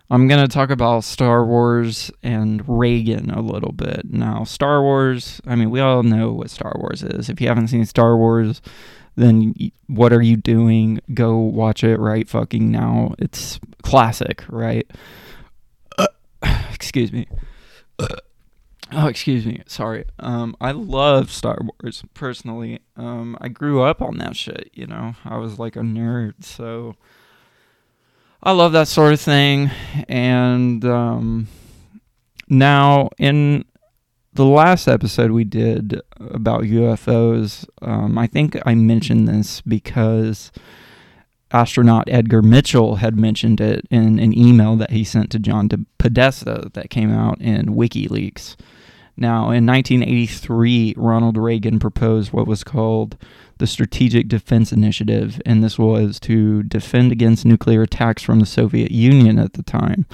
I'm 0.09 0.29
going 0.29 0.41
to 0.41 0.53
talk 0.53 0.71
about 0.71 1.03
Star 1.05 1.45
Wars 1.45 2.11
and 2.23 2.63
Reagan 2.69 3.31
a 3.31 3.41
little 3.41 3.73
bit. 3.73 4.03
Now, 4.05 4.45
Star 4.45 4.83
Wars, 4.83 5.41
I 5.47 5.57
mean, 5.57 5.71
we 5.71 5.81
all 5.81 6.05
know 6.05 6.33
what 6.33 6.51
Star 6.51 6.75
Wars 6.79 7.03
is. 7.03 7.29
If 7.29 7.41
you 7.41 7.49
haven't 7.49 7.69
seen 7.69 7.85
Star 7.87 8.17
Wars, 8.17 8.63
then 9.17 9.55
what 9.87 10.13
are 10.13 10.23
you 10.23 10.37
doing? 10.37 11.01
Go 11.13 11.37
watch 11.37 11.83
it 11.83 11.99
right 11.99 12.29
fucking 12.29 12.71
now. 12.71 13.15
It's 13.19 13.59
classic, 13.83 14.45
right? 14.49 14.89
Excuse 16.73 17.13
me. 17.13 17.27
Oh, 18.93 19.09
excuse 19.09 19.45
me. 19.45 19.63
Sorry. 19.67 20.05
Um, 20.21 20.57
I 20.61 20.71
love 20.71 21.33
Star 21.33 21.59
Wars 21.61 22.05
personally. 22.15 22.79
Um, 22.97 23.37
I 23.41 23.49
grew 23.49 23.83
up 23.83 24.01
on 24.01 24.19
that 24.19 24.37
shit. 24.37 24.71
You 24.75 24.87
know, 24.87 25.17
I 25.25 25.39
was 25.39 25.59
like 25.59 25.75
a 25.75 25.81
nerd, 25.81 26.45
so 26.45 26.95
I 28.41 28.53
love 28.53 28.71
that 28.73 28.87
sort 28.87 29.13
of 29.13 29.21
thing. 29.21 29.73
And 30.09 30.85
um, 30.85 31.49
now 32.49 33.11
in 33.19 33.65
the 34.37 34.45
last 34.45 34.87
episode 34.87 35.31
we 35.31 35.45
did 35.45 36.01
about 36.21 36.63
UFOs, 36.63 37.67
um, 37.83 38.19
I 38.19 38.27
think 38.27 38.57
I 38.65 38.75
mentioned 38.75 39.27
this 39.27 39.63
because 39.63 40.53
astronaut 41.51 42.09
Edgar 42.09 42.43
Mitchell 42.43 42.97
had 42.97 43.17
mentioned 43.17 43.61
it 43.61 43.87
in 43.91 44.19
an 44.19 44.37
email 44.37 44.77
that 44.77 44.91
he 44.91 45.05
sent 45.05 45.31
to 45.31 45.39
John 45.39 45.69
Podesta 45.99 46.71
that 46.75 46.91
came 46.91 47.11
out 47.11 47.41
in 47.41 47.67
WikiLeaks. 47.69 48.57
Now, 49.17 49.51
in 49.51 49.65
1983, 49.65 50.95
Ronald 50.99 51.39
Reagan 51.39 51.79
proposed 51.79 52.33
what 52.33 52.47
was 52.47 52.63
called 52.63 53.17
the 53.57 53.67
Strategic 53.67 54.29
Defense 54.29 54.71
Initiative, 54.71 55.41
and 55.47 55.65
this 55.65 55.79
was 55.79 56.21
to 56.21 56.63
defend 56.65 57.11
against 57.11 57.47
nuclear 57.47 57.83
attacks 57.83 58.23
from 58.23 58.41
the 58.41 58.47
Soviet 58.47 58.91
Union 58.91 59.39
at 59.39 59.55
the 59.55 59.63
time. 59.63 60.05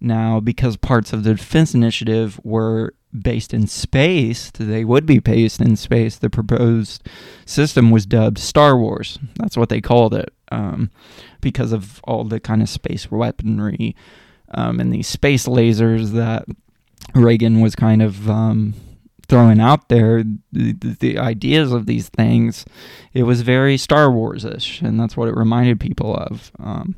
Now, 0.00 0.38
because 0.38 0.76
parts 0.76 1.12
of 1.12 1.24
the 1.24 1.34
defense 1.34 1.74
initiative 1.74 2.40
were 2.44 2.94
based 3.18 3.52
in 3.52 3.66
space, 3.66 4.50
they 4.52 4.84
would 4.84 5.06
be 5.06 5.18
based 5.18 5.60
in 5.60 5.76
space, 5.76 6.16
the 6.16 6.30
proposed 6.30 7.06
system 7.44 7.90
was 7.90 8.06
dubbed 8.06 8.38
Star 8.38 8.76
Wars. 8.76 9.18
That's 9.36 9.56
what 9.56 9.68
they 9.68 9.80
called 9.80 10.14
it 10.14 10.32
um, 10.52 10.90
because 11.40 11.72
of 11.72 12.00
all 12.04 12.24
the 12.24 12.40
kind 12.40 12.62
of 12.62 12.68
space 12.68 13.10
weaponry 13.10 13.96
um, 14.52 14.80
and 14.80 14.92
these 14.92 15.08
space 15.08 15.46
lasers 15.46 16.10
that 16.10 16.44
Reagan 17.14 17.60
was 17.60 17.74
kind 17.74 18.02
of 18.02 18.28
um, 18.28 18.74
throwing 19.28 19.60
out 19.60 19.88
there, 19.88 20.24
the, 20.52 20.72
the, 20.72 21.18
ideas 21.18 21.72
of 21.72 21.86
these 21.86 22.08
things, 22.08 22.64
it 23.12 23.22
was 23.22 23.42
very 23.42 23.76
Star 23.76 24.10
Wars 24.10 24.44
ish, 24.44 24.82
and 24.82 24.98
that's 24.98 25.16
what 25.16 25.28
it 25.28 25.36
reminded 25.36 25.80
people 25.80 26.14
of. 26.16 26.50
Um, 26.58 26.96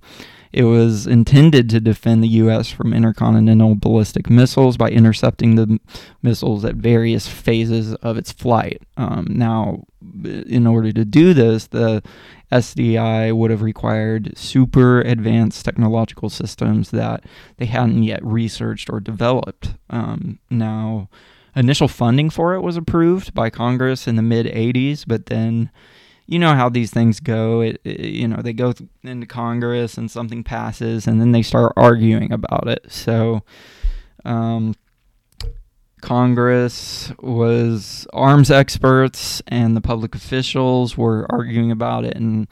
it 0.52 0.64
was 0.64 1.06
intended 1.06 1.70
to 1.70 1.80
defend 1.80 2.22
the 2.22 2.28
U.S. 2.28 2.70
from 2.70 2.92
intercontinental 2.92 3.74
ballistic 3.74 4.28
missiles 4.28 4.76
by 4.76 4.90
intercepting 4.90 5.54
the 5.54 5.80
missiles 6.22 6.64
at 6.64 6.74
various 6.74 7.26
phases 7.26 7.94
of 7.96 8.18
its 8.18 8.32
flight. 8.32 8.82
Um, 8.98 9.26
now, 9.30 9.84
in 10.24 10.66
order 10.66 10.92
to 10.92 11.04
do 11.04 11.32
this, 11.32 11.68
the 11.68 12.02
SDI 12.50 13.34
would 13.34 13.50
have 13.50 13.62
required 13.62 14.36
super 14.36 15.00
advanced 15.00 15.64
technological 15.64 16.28
systems 16.28 16.90
that 16.90 17.24
they 17.56 17.66
hadn't 17.66 18.02
yet 18.02 18.22
researched 18.22 18.90
or 18.90 19.00
developed. 19.00 19.74
Um, 19.88 20.38
now, 20.50 21.08
initial 21.56 21.88
funding 21.88 22.28
for 22.28 22.54
it 22.54 22.60
was 22.60 22.76
approved 22.76 23.32
by 23.32 23.48
Congress 23.48 24.06
in 24.06 24.16
the 24.16 24.22
mid 24.22 24.46
80s, 24.46 25.04
but 25.06 25.26
then 25.26 25.70
you 26.32 26.38
know 26.38 26.54
how 26.54 26.70
these 26.70 26.90
things 26.90 27.20
go. 27.20 27.60
It, 27.60 27.80
it, 27.84 28.00
you 28.00 28.26
know, 28.26 28.40
they 28.40 28.54
go 28.54 28.72
into 29.02 29.26
Congress 29.26 29.98
and 29.98 30.10
something 30.10 30.42
passes, 30.42 31.06
and 31.06 31.20
then 31.20 31.32
they 31.32 31.42
start 31.42 31.74
arguing 31.76 32.32
about 32.32 32.68
it. 32.68 32.86
So, 32.88 33.42
um, 34.24 34.74
Congress 36.00 37.12
was 37.20 38.06
arms 38.12 38.50
experts 38.50 39.40
and 39.46 39.76
the 39.76 39.80
public 39.80 40.14
officials 40.14 40.96
were 40.96 41.26
arguing 41.30 41.70
about 41.70 42.04
it. 42.04 42.16
And 42.16 42.48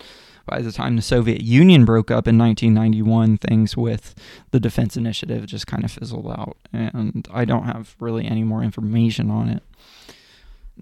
by 0.46 0.60
the 0.60 0.70
time 0.70 0.94
the 0.94 1.02
Soviet 1.02 1.42
Union 1.42 1.84
broke 1.84 2.10
up 2.10 2.28
in 2.28 2.38
1991, 2.38 3.38
things 3.38 3.76
with 3.76 4.14
the 4.52 4.60
defense 4.60 4.96
initiative 4.96 5.46
just 5.46 5.66
kind 5.66 5.84
of 5.84 5.90
fizzled 5.90 6.28
out. 6.28 6.58
And 6.72 7.26
I 7.32 7.44
don't 7.44 7.64
have 7.64 7.96
really 7.98 8.24
any 8.24 8.44
more 8.44 8.62
information 8.62 9.30
on 9.30 9.48
it. 9.48 9.62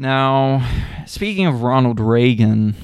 Now, 0.00 0.64
speaking 1.06 1.46
of 1.46 1.62
Ronald 1.62 1.98
Reagan, 1.98 2.76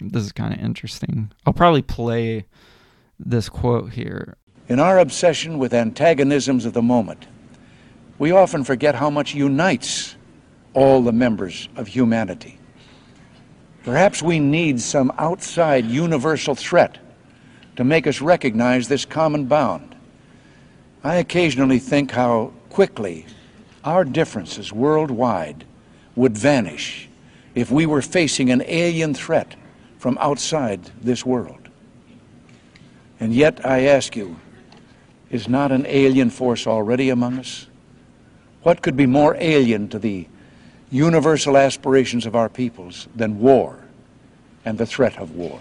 this 0.00 0.24
is 0.24 0.32
kind 0.32 0.52
of 0.52 0.58
interesting. 0.58 1.30
I'll 1.46 1.52
probably 1.52 1.82
play 1.82 2.46
this 3.16 3.48
quote 3.48 3.92
here. 3.92 4.36
In 4.68 4.80
our 4.80 4.98
obsession 4.98 5.60
with 5.60 5.72
antagonisms 5.72 6.64
of 6.64 6.72
the 6.72 6.82
moment, 6.82 7.28
we 8.18 8.32
often 8.32 8.64
forget 8.64 8.96
how 8.96 9.08
much 9.08 9.36
unites 9.36 10.16
all 10.74 11.00
the 11.00 11.12
members 11.12 11.68
of 11.76 11.86
humanity. 11.86 12.58
Perhaps 13.84 14.20
we 14.20 14.40
need 14.40 14.80
some 14.80 15.12
outside 15.16 15.84
universal 15.86 16.56
threat 16.56 16.98
to 17.76 17.84
make 17.84 18.08
us 18.08 18.20
recognize 18.20 18.88
this 18.88 19.04
common 19.04 19.44
bound. 19.44 19.94
I 21.04 21.14
occasionally 21.18 21.78
think 21.78 22.10
how 22.10 22.52
quickly 22.68 23.26
our 23.84 24.04
differences 24.04 24.72
worldwide 24.72 25.64
would 26.18 26.36
vanish 26.36 27.08
if 27.54 27.70
we 27.70 27.86
were 27.86 28.02
facing 28.02 28.50
an 28.50 28.62
alien 28.66 29.14
threat 29.14 29.54
from 29.98 30.18
outside 30.20 30.90
this 31.00 31.24
world. 31.24 31.68
And 33.20 33.32
yet, 33.32 33.64
I 33.64 33.86
ask 33.86 34.16
you, 34.16 34.36
is 35.30 35.48
not 35.48 35.70
an 35.72 35.86
alien 35.86 36.30
force 36.30 36.66
already 36.66 37.10
among 37.10 37.38
us? 37.38 37.68
What 38.62 38.82
could 38.82 38.96
be 38.96 39.06
more 39.06 39.36
alien 39.38 39.88
to 39.90 39.98
the 39.98 40.26
universal 40.90 41.56
aspirations 41.56 42.26
of 42.26 42.34
our 42.34 42.48
peoples 42.48 43.08
than 43.14 43.38
war 43.38 43.78
and 44.64 44.76
the 44.76 44.86
threat 44.86 45.18
of 45.18 45.36
war? 45.36 45.60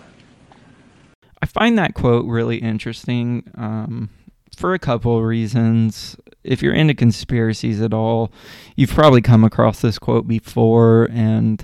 I 1.41 1.45
find 1.45 1.77
that 1.77 1.93
quote 1.93 2.25
really 2.25 2.57
interesting 2.57 3.43
um, 3.55 4.09
for 4.55 4.73
a 4.73 4.79
couple 4.79 5.17
of 5.17 5.23
reasons. 5.23 6.17
If 6.47 6.61
you're 6.61 6.73
into 6.73 6.93
conspiracies 6.93 7.81
at 7.81 7.93
all, 7.93 8.31
you've 8.75 8.91
probably 8.91 9.21
come 9.21 9.43
across 9.43 9.81
this 9.81 9.99
quote 9.99 10.27
before, 10.27 11.07
and 11.11 11.63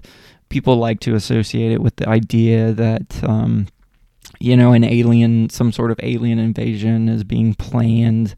people 0.50 0.78
like 0.78 1.00
to 1.02 1.16
associate 1.16 1.72
it 1.72 1.82
with 1.82 1.96
the 1.98 2.08
idea 2.08 2.74
that. 2.74 3.24
Um, 3.24 3.68
you 4.40 4.58
know, 4.58 4.74
an 4.74 4.84
alien, 4.84 5.50
some 5.50 5.72
sort 5.72 5.90
of 5.92 6.00
alien 6.04 6.38
invasion 6.38 7.08
is 7.08 7.24
being 7.24 7.54
planned 7.54 8.36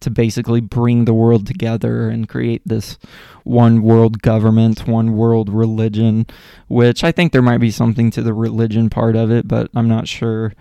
to 0.00 0.10
basically 0.10 0.60
bring 0.60 1.04
the 1.04 1.14
world 1.14 1.46
together 1.46 2.08
and 2.08 2.28
create 2.28 2.62
this 2.66 2.98
one 3.44 3.82
world 3.82 4.20
government, 4.20 4.86
one 4.86 5.16
world 5.16 5.48
religion, 5.48 6.26
which 6.68 7.04
I 7.04 7.12
think 7.12 7.32
there 7.32 7.42
might 7.42 7.58
be 7.58 7.70
something 7.70 8.10
to 8.12 8.22
the 8.22 8.34
religion 8.34 8.90
part 8.90 9.16
of 9.16 9.30
it, 9.30 9.46
but 9.46 9.70
I'm 9.74 9.88
not 9.88 10.08
sure 10.08 10.54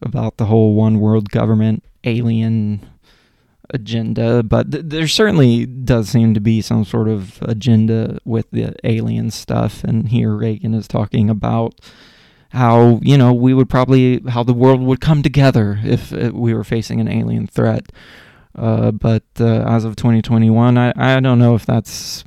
about 0.00 0.36
the 0.36 0.46
whole 0.46 0.74
one 0.74 1.00
world 1.00 1.30
government 1.30 1.82
alien 2.04 2.88
agenda. 3.70 4.42
But 4.42 4.72
th- 4.72 4.84
there 4.86 5.08
certainly 5.08 5.66
does 5.66 6.08
seem 6.08 6.34
to 6.34 6.40
be 6.40 6.60
some 6.60 6.84
sort 6.84 7.08
of 7.08 7.40
agenda 7.42 8.18
with 8.24 8.50
the 8.50 8.74
alien 8.84 9.30
stuff, 9.30 9.84
and 9.84 10.08
here 10.08 10.34
Reagan 10.34 10.74
is 10.74 10.88
talking 10.88 11.30
about 11.30 11.74
how 12.50 12.98
you 13.02 13.18
know 13.18 13.32
we 13.32 13.52
would 13.52 13.68
probably 13.68 14.22
how 14.28 14.42
the 14.42 14.54
world 14.54 14.80
would 14.80 15.00
come 15.00 15.22
together 15.22 15.78
if 15.84 16.12
we 16.12 16.54
were 16.54 16.64
facing 16.64 16.98
an 16.98 17.06
alien 17.06 17.46
threat 17.46 17.92
uh, 18.58 18.90
but 18.90 19.22
uh, 19.38 19.62
as 19.68 19.84
of 19.84 19.94
2021, 19.94 20.76
I, 20.76 20.92
I 20.96 21.20
don't 21.20 21.38
know 21.38 21.54
if 21.54 21.64
that's 21.64 22.24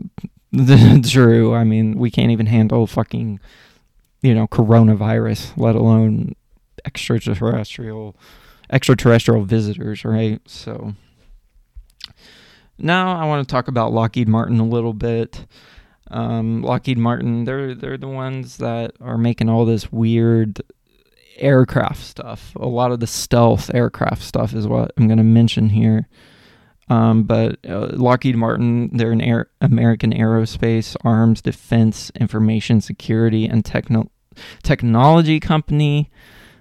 true. 1.10 1.54
I 1.54 1.64
mean, 1.66 1.98
we 1.98 2.10
can't 2.10 2.32
even 2.32 2.46
handle 2.46 2.88
fucking, 2.88 3.40
you 4.22 4.34
know, 4.34 4.48
coronavirus, 4.48 5.58
let 5.58 5.76
alone 5.76 6.36
extraterrestrial 6.86 8.16
extraterrestrial 8.72 9.44
visitors, 9.44 10.06
right? 10.06 10.42
So 10.46 10.96
now 12.82 13.20
I 13.20 13.26
want 13.26 13.48
to 13.48 13.52
talk 13.52 13.68
about 13.68 13.94
Lockheed 13.94 14.28
Martin 14.28 14.60
a 14.60 14.66
little 14.66 14.94
bit. 14.94 15.46
Um, 16.10 16.62
Lockheed 16.62 16.98
Martin, 16.98 17.46
they're 17.46 17.74
they're 17.74 17.98
the 17.98 18.08
ones 18.08 18.58
that 18.58 18.94
are 19.00 19.18
making 19.18 19.50
all 19.50 19.66
this 19.66 19.92
weird 19.92 20.62
aircraft 21.38 22.04
stuff. 22.04 22.56
A 22.56 22.68
lot 22.68 22.92
of 22.92 23.00
the 23.00 23.08
stealth 23.08 23.74
aircraft 23.74 24.22
stuff 24.22 24.54
is 24.54 24.68
what 24.68 24.92
I'm 24.98 25.08
going 25.08 25.18
to 25.18 25.24
mention 25.24 25.70
here. 25.70 26.08
Um, 26.90 27.24
but 27.24 27.58
uh, 27.68 27.88
Lockheed 27.94 28.36
Martin, 28.36 28.90
they're 28.92 29.14
an 29.14 29.22
air, 29.22 29.50
American 29.62 30.12
aerospace, 30.12 30.98
arms, 31.06 31.42
defense, 31.42 32.12
information 32.20 32.82
security, 32.82 33.46
and 33.46 33.64
techno- 33.64 34.12
technology 34.62 35.40
company 35.40 36.12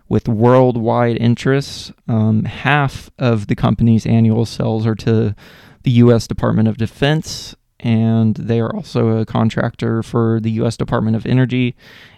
with 0.09 0.29
worldwide 0.29 1.17
interests. 1.17 1.93
Um, 2.07 2.45
half 2.45 3.11
of 3.19 3.49
the 3.49 3.57
company's 3.57 4.07
annual 4.07 4.47
sales 4.47 4.87
are 4.87 4.95
to 4.97 5.35
the 5.83 5.91
U.S. 5.93 6.27
Department 6.27 6.69
of 6.69 6.77
Defense, 6.77 7.55
and 7.79 8.35
they 8.37 8.61
are 8.61 8.75
also 8.75 9.19
a 9.19 9.27
contractor 9.27 10.03
for 10.03 10.41
the 10.41 10.51
U.S. 10.53 10.77
Department 10.77 11.17
of 11.17 11.27
Energy 11.27 11.75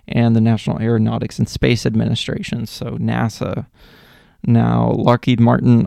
and 0.08 0.34
the 0.34 0.40
National 0.40 0.80
Aeronautics 0.80 1.38
and 1.38 1.48
Space 1.48 1.86
Administration, 1.86 2.66
so 2.66 2.92
NASA. 2.92 3.66
Now, 4.44 4.90
Lockheed 4.90 5.40
Martin 5.40 5.86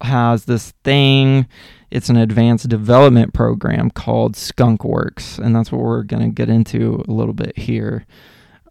has 0.00 0.46
this 0.46 0.72
thing. 0.82 1.46
It's 1.90 2.08
an 2.08 2.16
advanced 2.16 2.68
development 2.68 3.34
program 3.34 3.90
called 3.90 4.34
Skunk 4.34 4.84
Works, 4.84 5.38
and 5.38 5.54
that's 5.54 5.70
what 5.70 5.82
we're 5.82 6.02
going 6.02 6.22
to 6.22 6.34
get 6.34 6.48
into 6.48 7.04
a 7.06 7.12
little 7.12 7.34
bit 7.34 7.58
here. 7.58 8.06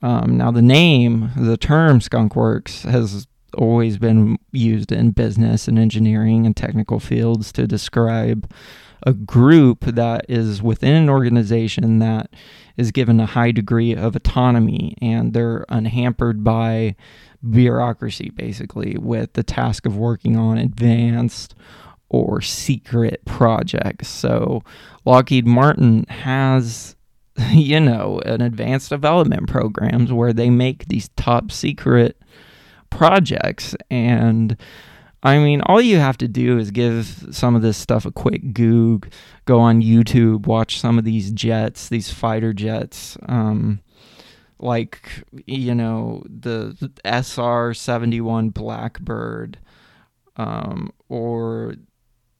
Um, 0.01 0.37
now, 0.37 0.49
the 0.49 0.63
name, 0.63 1.29
the 1.37 1.57
term 1.57 2.01
Skunk 2.01 2.35
Works, 2.35 2.81
has 2.83 3.27
always 3.57 3.97
been 3.97 4.37
used 4.51 4.91
in 4.91 5.11
business 5.11 5.67
and 5.67 5.77
engineering 5.77 6.45
and 6.45 6.55
technical 6.55 6.99
fields 6.99 7.51
to 7.53 7.67
describe 7.67 8.51
a 9.03 9.13
group 9.13 9.81
that 9.81 10.25
is 10.29 10.61
within 10.61 10.93
an 10.93 11.09
organization 11.09 11.99
that 11.99 12.29
is 12.77 12.91
given 12.91 13.19
a 13.19 13.25
high 13.25 13.51
degree 13.51 13.95
of 13.95 14.15
autonomy 14.15 14.95
and 15.01 15.33
they're 15.33 15.65
unhampered 15.69 16.43
by 16.43 16.95
bureaucracy, 17.49 18.29
basically, 18.29 18.95
with 18.99 19.33
the 19.33 19.43
task 19.43 19.85
of 19.85 19.97
working 19.97 20.37
on 20.37 20.57
advanced 20.57 21.55
or 22.09 22.41
secret 22.41 23.23
projects. 23.25 24.07
So 24.07 24.63
Lockheed 25.05 25.47
Martin 25.47 26.05
has, 26.09 26.95
you 27.51 27.79
know, 27.79 28.21
an 28.25 28.41
advanced 28.41 28.89
development 28.89 29.47
programs 29.47 30.13
where 30.13 30.33
they 30.33 30.49
make 30.49 30.87
these 30.87 31.09
top 31.15 31.51
secret 31.51 32.20
projects. 32.91 33.75
And 33.89 34.55
I 35.23 35.39
mean, 35.39 35.61
all 35.61 35.81
you 35.81 35.97
have 35.97 36.17
to 36.17 36.27
do 36.27 36.59
is 36.59 36.69
give 36.69 37.25
some 37.31 37.55
of 37.55 37.63
this 37.63 37.77
stuff 37.77 38.05
a 38.05 38.11
quick 38.11 38.53
goog, 38.53 39.11
go 39.45 39.59
on 39.59 39.81
YouTube, 39.81 40.45
watch 40.45 40.79
some 40.79 40.99
of 40.99 41.03
these 41.03 41.31
jets, 41.31 41.89
these 41.89 42.11
fighter 42.11 42.53
jets. 42.53 43.17
Um, 43.27 43.81
like 44.59 45.23
you 45.47 45.73
know 45.73 46.23
the 46.27 46.91
SR 47.03 47.73
seventy 47.73 48.21
one 48.21 48.49
Blackbird, 48.49 49.57
um, 50.37 50.93
or 51.09 51.75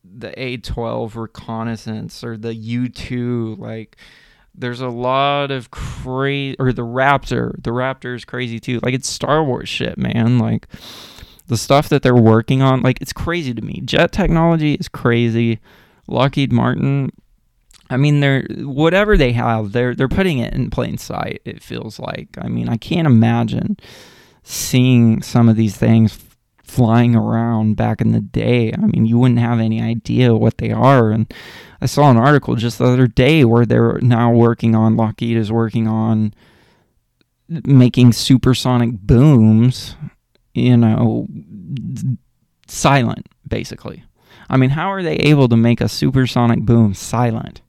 the 0.04 0.40
A 0.40 0.58
twelve 0.58 1.16
reconnaissance 1.16 2.24
or 2.24 2.38
the 2.38 2.54
U 2.54 2.90
two. 2.90 3.56
Like 3.58 3.98
there's 4.56 4.82
a 4.82 4.90
lot 4.90 5.52
of 5.52 5.72
crazy 5.72 6.56
or 6.60 6.74
the 6.74 6.84
Raptor. 6.84 7.62
The 7.64 7.72
Raptor 7.72 8.16
is 8.16 8.26
crazy 8.26 8.60
too. 8.60 8.80
Like 8.84 8.94
it's 8.94 9.10
Star 9.10 9.44
Wars 9.44 9.70
shit, 9.70 9.98
man. 9.98 10.40
Like 10.40 10.68
the 11.48 11.58
stuff 11.58 11.90
that 11.90 12.04
they're 12.04 12.16
working 12.16 12.62
on, 12.62 12.82
like 12.82 13.02
it's 13.02 13.14
crazy 13.14 13.54
to 13.54 13.62
me. 13.62 13.82
Jet 13.84 14.12
technology 14.12 14.76
is 14.76 14.88
crazy. 14.88 15.60
Lockheed 16.08 16.52
Martin 16.52 17.12
I 17.92 17.98
mean, 17.98 18.22
they're 18.22 18.48
whatever 18.60 19.18
they 19.18 19.34
have, 19.34 19.74
they're 19.74 19.94
they're 19.94 20.08
putting 20.08 20.40
it 20.40 20.54
in 20.54 20.70
plain 20.70 20.98
sight. 20.98 21.42
It 21.44 21.62
feels 21.62 22.00
like. 22.00 22.30
I 22.40 22.48
mean, 22.48 22.70
I 22.70 22.78
can't 22.78 23.06
imagine 23.06 23.76
seeing 24.44 25.22
some 25.22 25.50
of 25.50 25.58
these 25.58 25.76
things 25.76 26.18
flying 26.72 27.16
around 27.16 27.76
back 27.76 28.02
in 28.02 28.12
the 28.12 28.22
day. 28.22 28.74
I 28.74 28.86
mean, 28.86 29.06
you 29.06 29.18
wouldn't 29.18 29.40
have 29.40 29.60
any 29.60 29.82
idea 29.82 30.36
what 30.36 30.58
they 30.58 30.72
are. 30.72 31.12
And 31.12 31.32
I 31.82 31.86
saw 31.86 32.10
an 32.10 32.18
article 32.18 32.56
just 32.56 32.78
the 32.78 32.86
other 32.86 33.08
day 33.08 33.44
where 33.46 33.66
they're 33.66 34.00
now 34.02 34.32
working 34.32 34.76
on 34.76 34.96
Lockheed 34.96 35.38
is 35.38 35.52
working 35.52 35.88
on 35.88 36.34
making 37.48 38.14
supersonic 38.14 38.92
booms. 39.02 39.96
You 40.54 40.78
know, 40.78 41.28
silent 42.68 43.28
basically. 43.48 44.04
I 44.50 44.58
mean, 44.58 44.72
how 44.72 44.92
are 44.92 45.04
they 45.04 45.16
able 45.16 45.48
to 45.50 45.56
make 45.58 45.80
a 45.80 45.88
supersonic 45.88 46.62
boom 46.62 46.94
silent? 46.94 47.62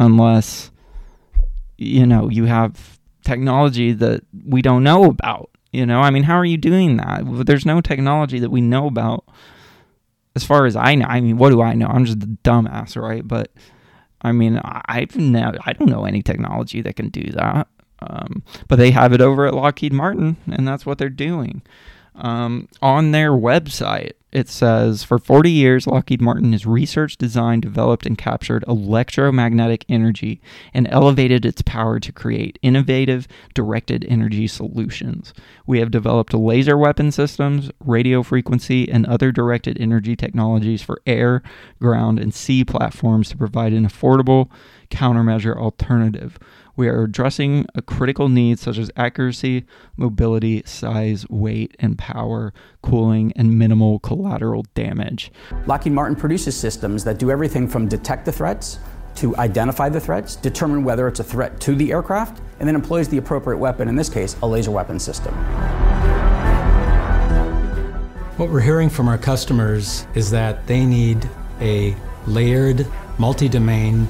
unless 0.00 0.70
you 1.76 2.04
know 2.04 2.28
you 2.28 2.46
have 2.46 2.98
technology 3.22 3.92
that 3.92 4.22
we 4.46 4.62
don't 4.62 4.82
know 4.82 5.04
about 5.04 5.50
you 5.72 5.86
know 5.86 6.00
i 6.00 6.10
mean 6.10 6.22
how 6.22 6.34
are 6.36 6.44
you 6.44 6.56
doing 6.56 6.96
that? 6.96 7.22
There's 7.46 7.66
no 7.66 7.80
technology 7.80 8.38
that 8.38 8.50
we 8.50 8.60
know 8.60 8.86
about 8.86 9.24
as 10.36 10.44
far 10.44 10.66
as 10.66 10.76
i 10.76 10.94
know 10.94 11.06
i 11.06 11.20
mean 11.20 11.36
what 11.36 11.50
do 11.50 11.60
i 11.62 11.74
know? 11.74 11.86
I'm 11.86 12.04
just 12.04 12.22
a 12.22 12.26
dumbass 12.26 13.00
right? 13.00 13.26
But 13.26 13.50
i 14.22 14.32
mean 14.32 14.60
i've 14.64 15.16
never 15.16 15.58
i 15.64 15.72
don't 15.72 15.90
know 15.90 16.04
any 16.04 16.22
technology 16.22 16.82
that 16.82 16.96
can 16.96 17.08
do 17.08 17.30
that 17.32 17.68
um, 18.02 18.42
but 18.68 18.76
they 18.76 18.90
have 18.92 19.12
it 19.12 19.20
over 19.20 19.46
at 19.46 19.54
lockheed 19.54 19.92
martin 19.92 20.36
and 20.50 20.66
that's 20.66 20.86
what 20.86 20.98
they're 20.98 21.10
doing. 21.10 21.62
Um, 22.14 22.68
on 22.82 23.12
their 23.12 23.30
website 23.30 24.12
it 24.32 24.48
says 24.48 25.02
for 25.02 25.18
40 25.18 25.50
years, 25.50 25.86
Lockheed 25.86 26.20
Martin 26.20 26.52
has 26.52 26.66
researched, 26.66 27.18
designed, 27.18 27.62
developed, 27.62 28.06
and 28.06 28.16
captured 28.16 28.64
electromagnetic 28.68 29.84
energy 29.88 30.40
and 30.72 30.86
elevated 30.90 31.44
its 31.44 31.62
power 31.62 31.98
to 31.98 32.12
create 32.12 32.58
innovative 32.62 33.26
directed 33.54 34.04
energy 34.08 34.46
solutions. 34.46 35.34
We 35.66 35.80
have 35.80 35.90
developed 35.90 36.32
laser 36.32 36.78
weapon 36.78 37.10
systems, 37.10 37.70
radio 37.84 38.22
frequency, 38.22 38.90
and 38.90 39.04
other 39.06 39.32
directed 39.32 39.80
energy 39.80 40.14
technologies 40.14 40.82
for 40.82 41.02
air, 41.06 41.42
ground, 41.80 42.20
and 42.20 42.32
sea 42.32 42.64
platforms 42.64 43.30
to 43.30 43.36
provide 43.36 43.72
an 43.72 43.86
affordable 43.86 44.48
countermeasure 44.90 45.56
alternative 45.56 46.38
we 46.80 46.88
are 46.88 47.02
addressing 47.02 47.66
a 47.74 47.82
critical 47.82 48.30
need 48.30 48.58
such 48.58 48.78
as 48.78 48.90
accuracy, 48.96 49.66
mobility, 49.98 50.62
size, 50.64 51.28
weight, 51.28 51.76
and 51.78 51.98
power, 51.98 52.54
cooling, 52.82 53.34
and 53.36 53.58
minimal 53.58 53.98
collateral 53.98 54.64
damage. 54.74 55.30
Lockheed 55.66 55.92
Martin 55.92 56.16
produces 56.16 56.56
systems 56.56 57.04
that 57.04 57.18
do 57.18 57.30
everything 57.30 57.68
from 57.68 57.86
detect 57.86 58.24
the 58.24 58.32
threats 58.32 58.78
to 59.16 59.36
identify 59.36 59.90
the 59.90 60.00
threats, 60.00 60.36
determine 60.36 60.82
whether 60.82 61.06
it's 61.06 61.20
a 61.20 61.24
threat 61.24 61.60
to 61.60 61.74
the 61.74 61.92
aircraft, 61.92 62.40
and 62.60 62.66
then 62.66 62.74
employs 62.74 63.08
the 63.08 63.18
appropriate 63.18 63.58
weapon, 63.58 63.86
in 63.86 63.94
this 63.94 64.08
case, 64.08 64.34
a 64.42 64.46
laser 64.46 64.70
weapon 64.70 64.98
system. 64.98 65.34
What 68.38 68.48
we're 68.48 68.60
hearing 68.60 68.88
from 68.88 69.06
our 69.06 69.18
customers 69.18 70.06
is 70.14 70.30
that 70.30 70.66
they 70.66 70.86
need 70.86 71.28
a 71.60 71.94
layered, 72.26 72.86
multi 73.18 73.50
domain 73.50 74.08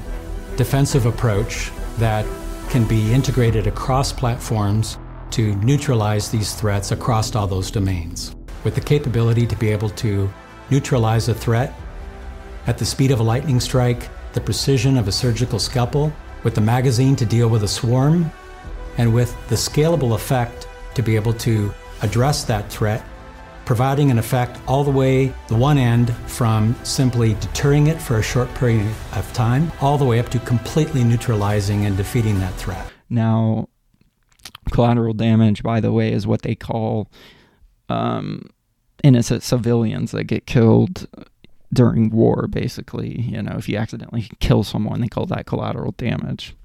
defensive 0.56 1.06
approach 1.06 1.72
that 1.98 2.24
can 2.70 2.84
be 2.84 3.12
integrated 3.12 3.66
across 3.66 4.12
platforms 4.12 4.96
to 5.30 5.56
neutralize 5.56 6.30
these 6.30 6.54
threats 6.54 6.92
across 6.92 7.34
all 7.34 7.48
those 7.48 7.68
domains. 7.68 8.36
With 8.62 8.76
the 8.76 8.80
capability 8.80 9.44
to 9.48 9.56
be 9.56 9.70
able 9.70 9.90
to 9.90 10.32
neutralize 10.70 11.28
a 11.28 11.34
threat 11.34 11.74
at 12.68 12.78
the 12.78 12.84
speed 12.84 13.10
of 13.10 13.18
a 13.18 13.24
lightning 13.24 13.58
strike, 13.58 14.08
the 14.34 14.40
precision 14.40 14.96
of 14.96 15.08
a 15.08 15.12
surgical 15.12 15.58
scalpel, 15.58 16.12
with 16.44 16.54
the 16.54 16.60
magazine 16.60 17.16
to 17.16 17.26
deal 17.26 17.48
with 17.48 17.64
a 17.64 17.68
swarm, 17.68 18.30
and 18.98 19.12
with 19.12 19.34
the 19.48 19.56
scalable 19.56 20.14
effect 20.14 20.68
to 20.94 21.02
be 21.02 21.16
able 21.16 21.32
to 21.34 21.74
address 22.02 22.44
that 22.44 22.70
threat 22.70 23.04
providing 23.70 24.10
an 24.10 24.18
effect 24.18 24.58
all 24.66 24.82
the 24.82 24.90
way 24.90 25.32
the 25.46 25.54
one 25.54 25.78
end 25.78 26.12
from 26.26 26.74
simply 26.82 27.34
deterring 27.34 27.86
it 27.86 28.02
for 28.02 28.18
a 28.18 28.22
short 28.22 28.52
period 28.56 28.84
of 29.12 29.32
time, 29.32 29.70
all 29.80 29.96
the 29.96 30.04
way 30.04 30.18
up 30.18 30.28
to 30.28 30.40
completely 30.40 31.04
neutralizing 31.04 31.86
and 31.86 31.96
defeating 31.96 32.40
that 32.40 32.52
threat. 32.54 32.84
Now, 33.08 33.68
collateral 34.72 35.14
damage, 35.14 35.62
by 35.62 35.78
the 35.78 35.92
way, 35.92 36.12
is 36.12 36.26
what 36.26 36.42
they 36.42 36.56
call 36.56 37.06
um, 37.88 38.50
innocent 39.04 39.44
civilians 39.44 40.10
that 40.10 40.24
get 40.24 40.46
killed 40.46 41.06
during 41.72 42.10
war, 42.10 42.48
basically. 42.48 43.20
You 43.20 43.40
know, 43.40 43.54
if 43.56 43.68
you 43.68 43.76
accidentally 43.76 44.28
kill 44.40 44.64
someone, 44.64 45.00
they 45.00 45.06
call 45.06 45.26
that 45.26 45.46
collateral 45.46 45.92
damage. 45.92 46.56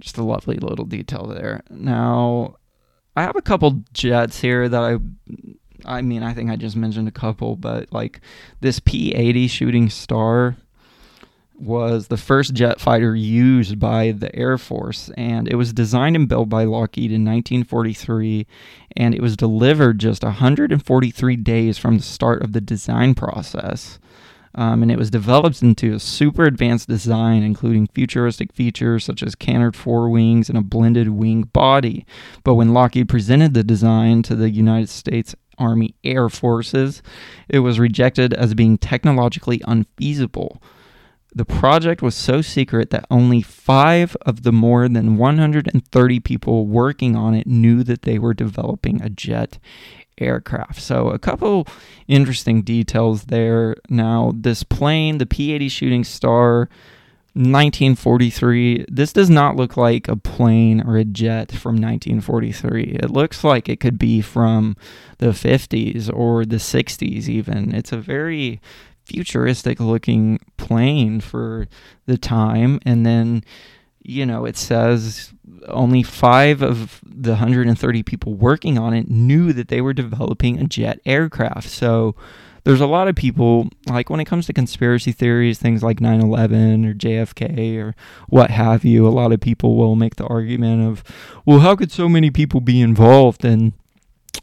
Just 0.00 0.16
a 0.16 0.22
lovely 0.22 0.56
little 0.56 0.86
detail 0.86 1.26
there. 1.26 1.62
Now, 1.68 2.56
I 3.16 3.22
have 3.22 3.36
a 3.36 3.42
couple 3.42 3.82
jets 3.92 4.40
here 4.40 4.66
that 4.66 4.82
I 4.82 4.96
I 5.84 6.02
mean, 6.02 6.22
I 6.22 6.34
think 6.34 6.50
I 6.50 6.56
just 6.56 6.76
mentioned 6.76 7.08
a 7.08 7.12
couple, 7.12 7.56
but 7.56 7.92
like 7.92 8.20
this 8.60 8.80
P 8.80 9.12
80 9.14 9.48
Shooting 9.48 9.90
Star 9.90 10.56
was 11.58 12.08
the 12.08 12.16
first 12.16 12.54
jet 12.54 12.80
fighter 12.80 13.14
used 13.14 13.78
by 13.78 14.12
the 14.12 14.34
Air 14.34 14.58
Force, 14.58 15.10
and 15.16 15.48
it 15.48 15.54
was 15.54 15.72
designed 15.72 16.16
and 16.16 16.28
built 16.28 16.48
by 16.48 16.64
Lockheed 16.64 17.12
in 17.12 17.24
1943, 17.24 18.46
and 18.96 19.14
it 19.14 19.22
was 19.22 19.36
delivered 19.36 19.98
just 19.98 20.24
143 20.24 21.36
days 21.36 21.78
from 21.78 21.96
the 21.96 22.02
start 22.02 22.42
of 22.42 22.52
the 22.52 22.60
design 22.60 23.14
process. 23.14 23.98
Um, 24.56 24.82
and 24.82 24.90
it 24.90 24.98
was 24.98 25.10
developed 25.10 25.62
into 25.62 25.94
a 25.94 26.00
super 26.00 26.44
advanced 26.44 26.88
design, 26.88 27.42
including 27.42 27.88
futuristic 27.88 28.52
features 28.52 29.04
such 29.04 29.20
as 29.22 29.34
canted 29.34 29.74
forewings 29.74 30.48
and 30.48 30.56
a 30.56 30.62
blended 30.62 31.08
wing 31.08 31.42
body. 31.42 32.06
But 32.44 32.54
when 32.54 32.72
Lockheed 32.72 33.08
presented 33.08 33.54
the 33.54 33.64
design 33.64 34.22
to 34.22 34.36
the 34.36 34.50
United 34.50 34.90
States 34.90 35.34
Army 35.58 35.94
Air 36.04 36.28
Forces, 36.28 37.02
it 37.48 37.60
was 37.60 37.78
rejected 37.78 38.34
as 38.34 38.54
being 38.54 38.78
technologically 38.78 39.60
unfeasible. 39.66 40.62
The 41.34 41.44
project 41.44 42.00
was 42.00 42.14
so 42.14 42.42
secret 42.42 42.90
that 42.90 43.06
only 43.10 43.42
five 43.42 44.16
of 44.22 44.44
the 44.44 44.52
more 44.52 44.88
than 44.88 45.16
130 45.16 46.20
people 46.20 46.66
working 46.66 47.16
on 47.16 47.34
it 47.34 47.46
knew 47.46 47.82
that 47.82 48.02
they 48.02 48.20
were 48.20 48.34
developing 48.34 49.02
a 49.02 49.10
jet 49.10 49.58
aircraft. 50.18 50.80
So, 50.80 51.08
a 51.08 51.18
couple 51.18 51.66
interesting 52.06 52.62
details 52.62 53.24
there. 53.24 53.74
Now, 53.88 54.32
this 54.36 54.62
plane, 54.62 55.18
the 55.18 55.26
P 55.26 55.52
80 55.52 55.68
Shooting 55.68 56.04
Star, 56.04 56.68
1943. 57.34 58.86
This 58.88 59.12
does 59.12 59.28
not 59.28 59.56
look 59.56 59.76
like 59.76 60.06
a 60.06 60.16
plane 60.16 60.80
or 60.86 60.96
a 60.96 61.04
jet 61.04 61.50
from 61.50 61.74
1943. 61.74 62.98
It 63.02 63.10
looks 63.10 63.42
like 63.42 63.68
it 63.68 63.80
could 63.80 63.98
be 63.98 64.20
from 64.20 64.76
the 65.18 65.28
50s 65.28 66.08
or 66.14 66.44
the 66.44 66.56
60s, 66.56 67.28
even. 67.28 67.74
It's 67.74 67.90
a 67.90 67.98
very 67.98 68.60
futuristic 69.04 69.80
looking 69.80 70.38
plane 70.56 71.20
for 71.20 71.66
the 72.06 72.16
time. 72.16 72.78
And 72.86 73.04
then, 73.04 73.42
you 74.00 74.24
know, 74.24 74.44
it 74.44 74.56
says 74.56 75.32
only 75.68 76.04
five 76.04 76.62
of 76.62 77.00
the 77.04 77.30
130 77.30 78.02
people 78.04 78.34
working 78.34 78.78
on 78.78 78.94
it 78.94 79.10
knew 79.10 79.52
that 79.52 79.68
they 79.68 79.80
were 79.80 79.92
developing 79.92 80.60
a 80.60 80.64
jet 80.64 81.00
aircraft. 81.04 81.68
So, 81.68 82.14
there's 82.64 82.80
a 82.80 82.86
lot 82.86 83.08
of 83.08 83.14
people, 83.14 83.68
like 83.86 84.08
when 84.10 84.20
it 84.20 84.24
comes 84.24 84.46
to 84.46 84.52
conspiracy 84.52 85.12
theories, 85.12 85.58
things 85.58 85.82
like 85.82 86.00
9 86.00 86.20
11 86.20 86.84
or 86.86 86.94
JFK 86.94 87.78
or 87.78 87.94
what 88.28 88.50
have 88.50 88.84
you, 88.84 89.06
a 89.06 89.10
lot 89.10 89.32
of 89.32 89.40
people 89.40 89.76
will 89.76 89.96
make 89.96 90.16
the 90.16 90.26
argument 90.26 90.82
of, 90.82 91.04
well, 91.44 91.60
how 91.60 91.76
could 91.76 91.92
so 91.92 92.08
many 92.08 92.30
people 92.30 92.60
be 92.60 92.80
involved 92.80 93.44
in 93.44 93.74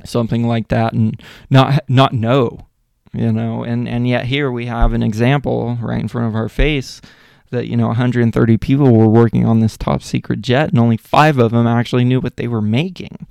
something 0.05 0.47
like 0.47 0.67
that 0.69 0.93
and 0.93 1.21
not 1.49 1.83
not 1.89 2.13
know? 2.13 2.67
You 3.13 3.31
know, 3.33 3.63
and, 3.63 3.89
and 3.89 4.07
yet 4.07 4.25
here 4.25 4.49
we 4.49 4.67
have 4.67 4.93
an 4.93 5.03
example 5.03 5.77
right 5.81 5.99
in 5.99 6.07
front 6.07 6.27
of 6.27 6.35
our 6.35 6.47
face 6.47 7.01
that 7.49 7.67
you 7.67 7.75
know 7.75 7.87
130 7.87 8.57
people 8.57 8.95
were 8.95 9.07
working 9.09 9.45
on 9.45 9.59
this 9.59 9.77
top 9.77 10.01
secret 10.01 10.41
jet 10.41 10.69
and 10.69 10.79
only 10.79 10.95
five 10.95 11.37
of 11.37 11.51
them 11.51 11.67
actually 11.67 12.05
knew 12.05 12.21
what 12.21 12.37
they 12.37 12.47
were 12.47 12.61
making 12.61 13.27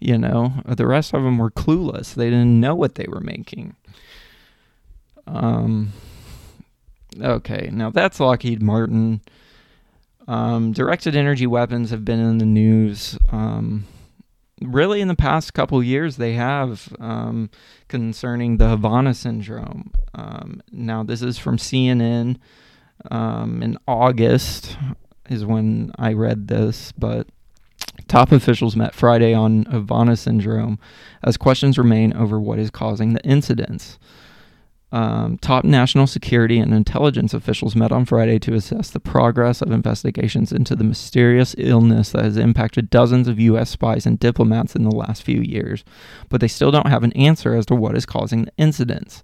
You 0.00 0.18
know, 0.18 0.62
the 0.66 0.86
rest 0.86 1.14
of 1.14 1.22
them 1.22 1.38
were 1.38 1.50
clueless. 1.50 2.14
They 2.14 2.30
didn't 2.30 2.58
know 2.58 2.74
what 2.74 2.94
they 2.96 3.06
were 3.06 3.20
making. 3.20 3.76
Um, 5.26 5.92
okay, 7.20 7.70
now 7.72 7.90
that's 7.90 8.20
Lockheed 8.20 8.62
Martin. 8.62 9.20
Um, 10.28 10.72
directed 10.72 11.16
energy 11.16 11.46
weapons 11.46 11.90
have 11.90 12.04
been 12.04 12.20
in 12.20 12.38
the 12.38 12.46
news. 12.46 13.18
Um, 13.30 13.86
really, 14.60 15.00
in 15.00 15.08
the 15.08 15.16
past 15.16 15.54
couple 15.54 15.82
years, 15.82 16.16
they 16.16 16.34
have 16.34 16.92
um, 17.00 17.50
concerning 17.88 18.58
the 18.58 18.68
Havana 18.68 19.14
syndrome. 19.14 19.92
Um, 20.14 20.62
now, 20.70 21.02
this 21.02 21.22
is 21.22 21.38
from 21.38 21.56
CNN 21.56 22.36
um, 23.10 23.62
in 23.62 23.76
August, 23.88 24.76
is 25.28 25.44
when 25.44 25.92
I 25.98 26.12
read 26.12 26.48
this, 26.48 26.92
but 26.92 27.26
Top 28.08 28.32
officials 28.32 28.74
met 28.74 28.92
Friday 28.92 29.32
on 29.34 29.64
Havana 29.66 30.16
syndrome 30.16 30.80
as 31.22 31.36
questions 31.36 31.78
remain 31.78 32.12
over 32.12 32.40
what 32.40 32.58
is 32.58 32.68
causing 32.68 33.12
the 33.14 33.22
incidents. 33.22 34.00
Um, 34.92 35.38
top 35.38 35.64
national 35.64 36.08
security 36.08 36.58
and 36.58 36.74
intelligence 36.74 37.32
officials 37.32 37.76
met 37.76 37.92
on 37.92 38.04
Friday 38.04 38.40
to 38.40 38.54
assess 38.54 38.90
the 38.90 38.98
progress 38.98 39.62
of 39.62 39.70
investigations 39.70 40.50
into 40.50 40.74
the 40.74 40.82
mysterious 40.82 41.54
illness 41.58 42.10
that 42.10 42.24
has 42.24 42.36
impacted 42.36 42.90
dozens 42.90 43.28
of 43.28 43.38
U.S. 43.38 43.70
spies 43.70 44.04
and 44.04 44.18
diplomats 44.18 44.74
in 44.74 44.82
the 44.82 44.90
last 44.90 45.22
few 45.22 45.42
years, 45.42 45.84
but 46.28 46.40
they 46.40 46.48
still 46.48 46.72
don't 46.72 46.88
have 46.88 47.04
an 47.04 47.12
answer 47.12 47.54
as 47.54 47.66
to 47.66 47.76
what 47.76 47.96
is 47.96 48.04
causing 48.04 48.46
the 48.46 48.52
incidents. 48.58 49.22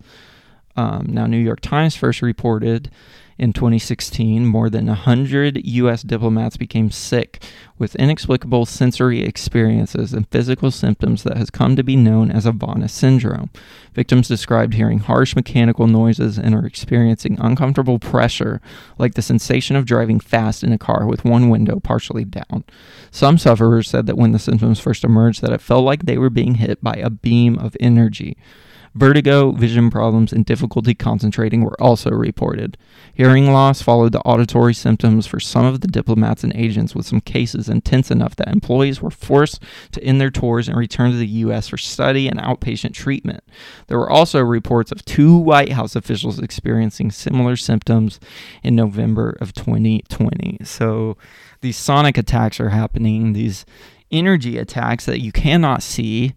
Um, 0.76 1.07
now, 1.09 1.26
New 1.26 1.38
York 1.38 1.61
Times 1.61 1.96
first 1.96 2.22
reported 2.22 2.90
in 3.38 3.53
2016, 3.53 4.46
more 4.46 4.70
than 4.70 4.87
100 4.87 5.61
U.S. 5.64 6.03
diplomats 6.03 6.57
became 6.57 6.90
sick 6.90 7.42
with 7.79 7.94
inexplicable 7.96 8.64
sensory 8.64 9.22
experiences 9.22 10.14
and 10.14 10.27
physical 10.29 10.70
symptoms 10.70 11.22
that 11.22 11.37
has 11.37 11.51
come 11.51 11.77
to 11.77 11.83
be 11.83 11.96
known 11.96 12.31
as 12.31 12.44
Havana 12.44 12.88
syndrome. 12.88 13.51
Victims 13.92 14.29
described 14.29 14.75
hearing 14.75 15.01
harsh 15.01 15.37
mechanical 15.37 15.87
noises 15.87 16.38
and 16.38 16.55
are 16.55 16.64
experiencing 16.64 17.37
uncomfortable 17.38 17.99
pressure, 17.99 18.62
like 18.99 19.14
the 19.14 19.22
sensation 19.22 19.77
of 19.77 19.85
driving 19.85 20.18
fast 20.18 20.64
in 20.64 20.72
a 20.72 20.79
car 20.79 21.07
with 21.07 21.25
one 21.25 21.51
window 21.51 21.79
partially 21.79 22.25
down. 22.25 22.64
Some 23.11 23.37
sufferers 23.37 23.88
said 23.88 24.07
that 24.07 24.16
when 24.16 24.33
the 24.33 24.38
symptoms 24.38 24.81
first 24.81 25.05
emerged 25.05 25.42
that 25.42 25.53
it 25.53 25.61
felt 25.61 25.85
like 25.85 26.07
they 26.07 26.16
were 26.16 26.31
being 26.31 26.55
hit 26.55 26.83
by 26.83 26.94
a 26.94 27.11
beam 27.11 27.59
of 27.59 27.77
energy. 27.81 28.37
Vertigo, 28.96 29.52
vision 29.52 29.90
problems, 29.90 30.32
and 30.32 30.46
difficulty 30.46 30.94
concentrating 30.94 31.62
were 31.62 31.78
also 31.78 32.09
reported. 32.09 32.78
Hearing 33.12 33.52
loss 33.52 33.82
followed 33.82 34.12
the 34.12 34.20
auditory 34.20 34.72
symptoms 34.72 35.26
for 35.26 35.38
some 35.38 35.66
of 35.66 35.82
the 35.82 35.87
diplomats 35.87 36.42
and 36.42 36.56
agents, 36.56 36.94
with 36.94 37.04
some 37.04 37.20
cases 37.20 37.68
intense 37.68 38.11
enough 38.11 38.37
that 38.37 38.48
employees 38.48 39.02
were 39.02 39.11
forced 39.11 39.62
to 39.92 40.02
end 40.02 40.18
their 40.18 40.30
tours 40.30 40.66
and 40.66 40.78
return 40.78 41.11
to 41.11 41.18
the 41.18 41.26
U.S. 41.26 41.68
for 41.68 41.76
study 41.76 42.26
and 42.26 42.40
outpatient 42.40 42.94
treatment. 42.94 43.44
There 43.88 43.98
were 43.98 44.09
also 44.09 44.40
reports 44.40 44.90
of 44.90 45.04
two 45.04 45.37
White 45.37 45.72
House 45.72 45.94
officials 45.94 46.38
experiencing 46.38 47.11
similar 47.11 47.56
symptoms 47.56 48.18
in 48.62 48.74
November 48.74 49.37
of 49.42 49.52
2020. 49.52 50.61
So 50.64 51.18
these 51.61 51.76
sonic 51.76 52.16
attacks 52.16 52.59
are 52.61 52.70
happening, 52.70 53.35
these 53.35 53.66
energy 54.11 54.56
attacks 54.56 55.04
that 55.04 55.20
you 55.20 55.32
cannot 55.32 55.82
see. 55.82 56.35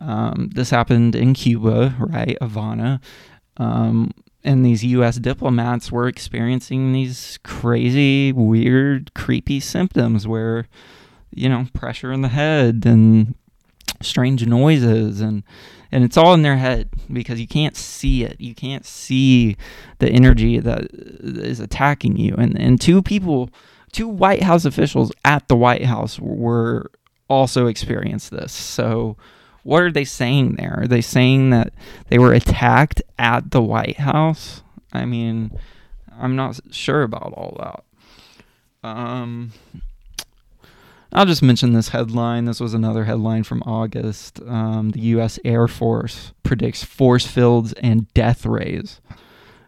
Um, 0.00 0.50
this 0.54 0.70
happened 0.70 1.14
in 1.14 1.34
Cuba, 1.34 1.94
right? 1.98 2.36
Havana. 2.40 3.00
Um, 3.58 4.12
and 4.42 4.64
these 4.64 4.82
U.S. 4.84 5.16
diplomats 5.16 5.92
were 5.92 6.08
experiencing 6.08 6.92
these 6.92 7.38
crazy, 7.42 8.32
weird, 8.32 9.12
creepy 9.14 9.60
symptoms 9.60 10.26
where, 10.26 10.66
you 11.30 11.48
know, 11.48 11.66
pressure 11.74 12.10
in 12.10 12.22
the 12.22 12.28
head 12.28 12.84
and 12.86 13.34
strange 14.02 14.46
noises 14.46 15.20
and 15.20 15.42
and 15.92 16.04
it's 16.04 16.16
all 16.16 16.32
in 16.34 16.42
their 16.42 16.56
head 16.56 16.88
because 17.12 17.40
you 17.40 17.48
can't 17.48 17.76
see 17.76 18.22
it. 18.22 18.40
You 18.40 18.54
can't 18.54 18.86
see 18.86 19.56
the 19.98 20.08
energy 20.08 20.58
that 20.60 20.86
is 20.92 21.60
attacking 21.60 22.16
you. 22.16 22.34
And 22.38 22.58
and 22.58 22.80
two 22.80 23.02
people, 23.02 23.50
two 23.92 24.08
White 24.08 24.42
House 24.42 24.64
officials 24.64 25.12
at 25.24 25.48
the 25.48 25.56
White 25.56 25.84
House 25.84 26.18
were 26.18 26.90
also 27.28 27.66
experienced 27.66 28.30
this. 28.30 28.52
So 28.52 29.16
what 29.62 29.82
are 29.82 29.92
they 29.92 30.04
saying 30.04 30.56
there? 30.56 30.80
Are 30.82 30.88
they 30.88 31.00
saying 31.00 31.50
that 31.50 31.72
they 32.08 32.18
were 32.18 32.32
attacked 32.32 33.02
at 33.18 33.50
the 33.50 33.62
White 33.62 33.98
House? 33.98 34.62
I 34.92 35.04
mean, 35.04 35.58
I'm 36.18 36.36
not 36.36 36.60
sure 36.70 37.02
about 37.02 37.32
all 37.34 37.56
that. 37.58 38.88
Um, 38.88 39.52
I'll 41.12 41.26
just 41.26 41.42
mention 41.42 41.72
this 41.72 41.88
headline. 41.88 42.44
This 42.44 42.60
was 42.60 42.72
another 42.72 43.04
headline 43.04 43.42
from 43.42 43.62
August. 43.64 44.40
Um, 44.46 44.90
the 44.90 45.00
U.S. 45.00 45.38
Air 45.44 45.66
Force 45.66 46.32
predicts 46.42 46.84
force 46.84 47.26
fields 47.26 47.72
and 47.74 48.12
death 48.14 48.46
rays 48.46 49.00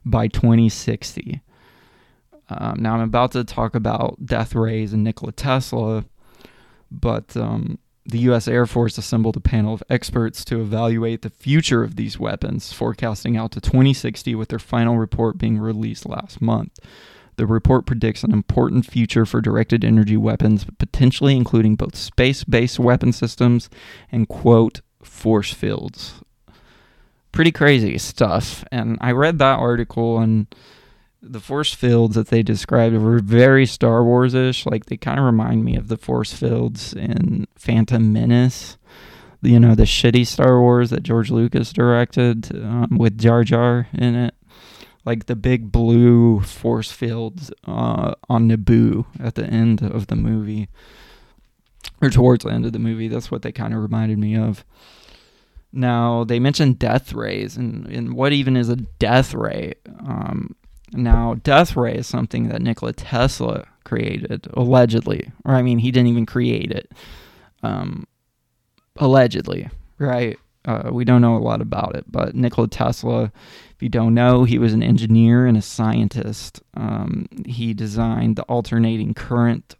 by 0.05 0.28
2060. 0.28 1.42
Um, 2.48 2.76
now, 2.81 2.94
I'm 2.94 3.00
about 3.00 3.33
to 3.33 3.44
talk 3.44 3.74
about 3.74 4.24
death 4.24 4.55
rays 4.55 4.92
and 4.92 5.02
Nikola 5.02 5.33
Tesla, 5.33 6.05
but 6.90 7.37
um, 7.37 7.78
the 8.05 8.19
U.S. 8.21 8.49
Air 8.49 8.67
Force 8.67 8.99
assembled 8.99 9.37
a 9.37 9.41
panel 9.41 9.75
of 9.75 9.83
experts 9.88 10.45
to 10.47 10.61
evaluate 10.61 11.23
the 11.23 11.31
future 11.31 11.85
of 11.85 11.97
these 11.97 12.19
weapons, 12.19 12.73
forecasting 12.73 13.37
out 13.37 13.53
to 13.53 13.61
2060 13.61 14.35
with 14.35 14.49
their 14.49 14.59
final 14.59 14.99
report 14.99 15.38
being 15.38 15.59
released 15.59 16.09
last 16.09 16.41
month. 16.41 16.79
The 17.37 17.47
report 17.47 17.87
predicts 17.87 18.25
an 18.25 18.33
important 18.33 18.87
future 18.87 19.25
for 19.25 19.41
directed 19.41 19.85
energy 19.85 20.17
weapons, 20.17 20.67
potentially 20.79 21.37
including 21.37 21.77
both 21.77 21.97
space 21.97 22.45
based 22.45 22.79
weapon 22.79 23.12
systems 23.12 23.71
and, 24.11 24.29
quote, 24.29 24.81
force 25.03 25.53
fields. 25.53 26.21
Pretty 27.31 27.53
crazy 27.53 27.97
stuff. 27.99 28.65
And 28.71 28.99
I 29.01 29.12
read 29.12 29.38
that 29.38 29.59
article 29.59 30.19
and 30.19 30.47
the 31.22 31.40
force 31.40 31.72
fields 31.72 32.16
that 32.16 32.28
they 32.28 32.42
described 32.42 32.96
were 32.96 33.20
very 33.20 33.64
Star 33.64 34.04
Wars 34.04 34.35
ish. 34.35 34.66
Like 34.66 34.87
they 34.87 34.96
kind 34.96 35.18
of 35.18 35.24
remind 35.24 35.64
me 35.64 35.76
of 35.76 35.88
the 35.88 35.96
force 35.96 36.32
fields 36.32 36.92
in 36.92 37.46
Phantom 37.54 38.12
Menace. 38.12 38.76
You 39.40 39.58
know, 39.58 39.74
the 39.74 39.85
shitty 39.85 40.26
Star 40.26 40.61
Wars 40.61 40.90
that 40.90 41.02
George 41.02 41.30
Lucas 41.30 41.72
directed 41.72 42.54
um, 42.54 42.98
with 42.98 43.18
Jar 43.18 43.44
Jar 43.44 43.88
in 43.92 44.14
it. 44.14 44.35
Like 45.04 45.26
the 45.26 45.35
big 45.35 45.72
blue 45.72 46.40
force 46.40 46.92
fields 46.92 47.50
uh, 47.66 48.14
on 48.28 48.48
Naboo 48.48 49.06
at 49.18 49.35
the 49.35 49.46
end 49.46 49.82
of 49.82 50.06
the 50.06 50.14
movie, 50.14 50.68
or 52.00 52.08
towards 52.08 52.44
the 52.44 52.50
end 52.50 52.66
of 52.66 52.72
the 52.72 52.78
movie. 52.78 53.08
That's 53.08 53.28
what 53.28 53.42
they 53.42 53.50
kind 53.50 53.74
of 53.74 53.82
reminded 53.82 54.18
me 54.18 54.37
of. 54.37 54.64
Now, 55.72 56.22
they 56.22 56.38
mentioned 56.38 56.78
death 56.78 57.14
rays, 57.14 57.56
and, 57.56 57.87
and 57.87 58.14
what 58.14 58.32
even 58.32 58.56
is 58.56 58.68
a 58.68 58.76
death 58.76 59.35
ray? 59.35 59.74
Um, 60.06 60.54
now, 60.92 61.35
death 61.42 61.76
ray 61.76 61.94
is 61.94 62.07
something 62.07 62.48
that 62.48 62.62
Nikola 62.62 62.92
Tesla 62.92 63.66
created, 63.85 64.46
allegedly. 64.55 65.31
Or, 65.44 65.55
I 65.55 65.62
mean, 65.62 65.78
he 65.78 65.90
didn't 65.90 66.09
even 66.09 66.26
create 66.26 66.70
it. 66.70 66.92
Um, 67.62 68.07
allegedly, 68.96 69.68
right? 69.98 70.38
Uh, 70.64 70.90
we 70.92 71.05
don't 71.05 71.22
know 71.22 71.37
a 71.37 71.38
lot 71.38 71.61
about 71.61 71.96
it, 71.96 72.05
but 72.11 72.35
Nikola 72.35 72.68
Tesla, 72.68 73.33
if 73.74 73.83
you 73.83 73.88
don't 73.88 74.14
know, 74.14 74.44
he 74.44 74.59
was 74.59 74.72
an 74.72 74.83
engineer 74.83 75.46
and 75.46 75.57
a 75.57 75.62
scientist. 75.62 76.62
Um, 76.74 77.26
he 77.46 77.74
designed 77.74 78.37
the 78.37 78.44
alternating 78.44 79.14
current 79.14 79.74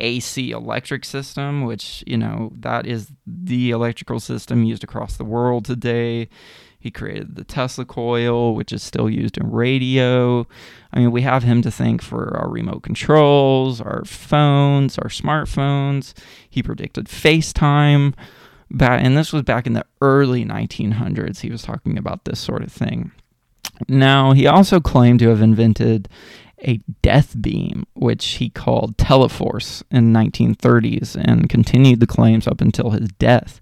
AC 0.00 0.50
electric 0.50 1.04
system, 1.04 1.64
which, 1.64 2.02
you 2.06 2.16
know, 2.16 2.52
that 2.56 2.86
is 2.86 3.12
the 3.26 3.70
electrical 3.70 4.18
system 4.18 4.64
used 4.64 4.82
across 4.82 5.16
the 5.16 5.24
world 5.24 5.64
today. 5.64 6.28
He 6.84 6.90
created 6.90 7.36
the 7.36 7.44
Tesla 7.44 7.86
coil, 7.86 8.54
which 8.54 8.70
is 8.70 8.82
still 8.82 9.08
used 9.08 9.38
in 9.38 9.50
radio. 9.50 10.46
I 10.92 10.98
mean, 10.98 11.12
we 11.12 11.22
have 11.22 11.42
him 11.42 11.62
to 11.62 11.70
thank 11.70 12.02
for 12.02 12.36
our 12.36 12.50
remote 12.50 12.82
controls, 12.82 13.80
our 13.80 14.04
phones, 14.04 14.98
our 14.98 15.08
smartphones. 15.08 16.12
He 16.50 16.62
predicted 16.62 17.06
FaceTime. 17.06 18.12
Back, 18.70 19.02
and 19.02 19.16
this 19.16 19.32
was 19.32 19.44
back 19.44 19.66
in 19.66 19.72
the 19.72 19.86
early 20.02 20.44
1900s. 20.44 21.40
He 21.40 21.48
was 21.48 21.62
talking 21.62 21.96
about 21.96 22.26
this 22.26 22.38
sort 22.38 22.62
of 22.62 22.70
thing. 22.70 23.12
Now, 23.88 24.32
he 24.32 24.46
also 24.46 24.78
claimed 24.78 25.20
to 25.20 25.30
have 25.30 25.40
invented 25.40 26.06
a 26.66 26.82
death 27.00 27.34
beam, 27.40 27.86
which 27.94 28.26
he 28.26 28.50
called 28.50 28.98
Teleforce 28.98 29.82
in 29.90 30.12
1930s, 30.12 31.16
and 31.16 31.48
continued 31.48 32.00
the 32.00 32.06
claims 32.06 32.46
up 32.46 32.60
until 32.60 32.90
his 32.90 33.08
death. 33.12 33.58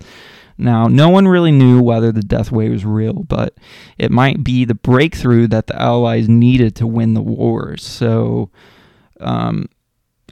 Now, 0.58 0.86
no 0.86 1.08
one 1.08 1.26
really 1.28 1.50
knew 1.50 1.82
whether 1.82 2.12
the 2.12 2.22
death 2.22 2.52
ray 2.52 2.68
was 2.68 2.84
real, 2.84 3.14
but 3.14 3.56
it 3.98 4.10
might 4.10 4.44
be 4.44 4.64
the 4.64 4.74
breakthrough 4.74 5.46
that 5.48 5.66
the 5.66 5.80
Allies 5.80 6.28
needed 6.28 6.76
to 6.76 6.86
win 6.86 7.14
the 7.14 7.22
war. 7.22 7.76
So, 7.76 8.50
um, 9.20 9.68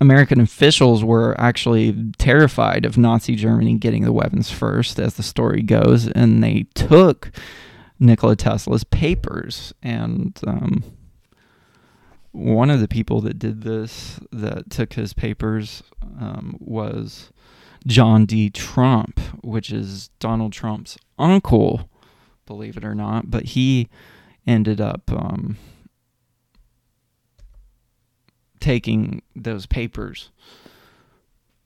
American 0.00 0.40
officials 0.40 1.04
were 1.04 1.38
actually 1.38 2.12
terrified 2.16 2.86
of 2.86 2.96
Nazi 2.96 3.36
Germany 3.36 3.74
getting 3.76 4.04
the 4.04 4.12
weapons 4.12 4.50
first, 4.50 4.98
as 4.98 5.14
the 5.14 5.22
story 5.22 5.62
goes, 5.62 6.08
and 6.08 6.42
they 6.42 6.66
took 6.74 7.30
Nikola 7.98 8.34
Tesla's 8.34 8.84
papers. 8.84 9.74
And 9.82 10.38
um, 10.46 10.84
one 12.32 12.70
of 12.70 12.80
the 12.80 12.88
people 12.88 13.20
that 13.22 13.38
did 13.38 13.60
this, 13.62 14.18
that 14.32 14.70
took 14.70 14.94
his 14.94 15.12
papers, 15.12 15.82
um, 16.18 16.56
was 16.60 17.30
John 17.86 18.26
D. 18.26 18.50
Trump, 18.50 19.20
which 19.42 19.70
is 19.72 20.08
Donald 20.18 20.52
Trump's 20.52 20.98
uncle, 21.18 21.88
believe 22.46 22.76
it 22.76 22.84
or 22.84 22.94
not. 22.94 23.30
But 23.30 23.44
he 23.46 23.88
ended 24.46 24.80
up 24.80 25.10
um, 25.12 25.56
taking 28.60 29.22
those 29.34 29.66
papers 29.66 30.30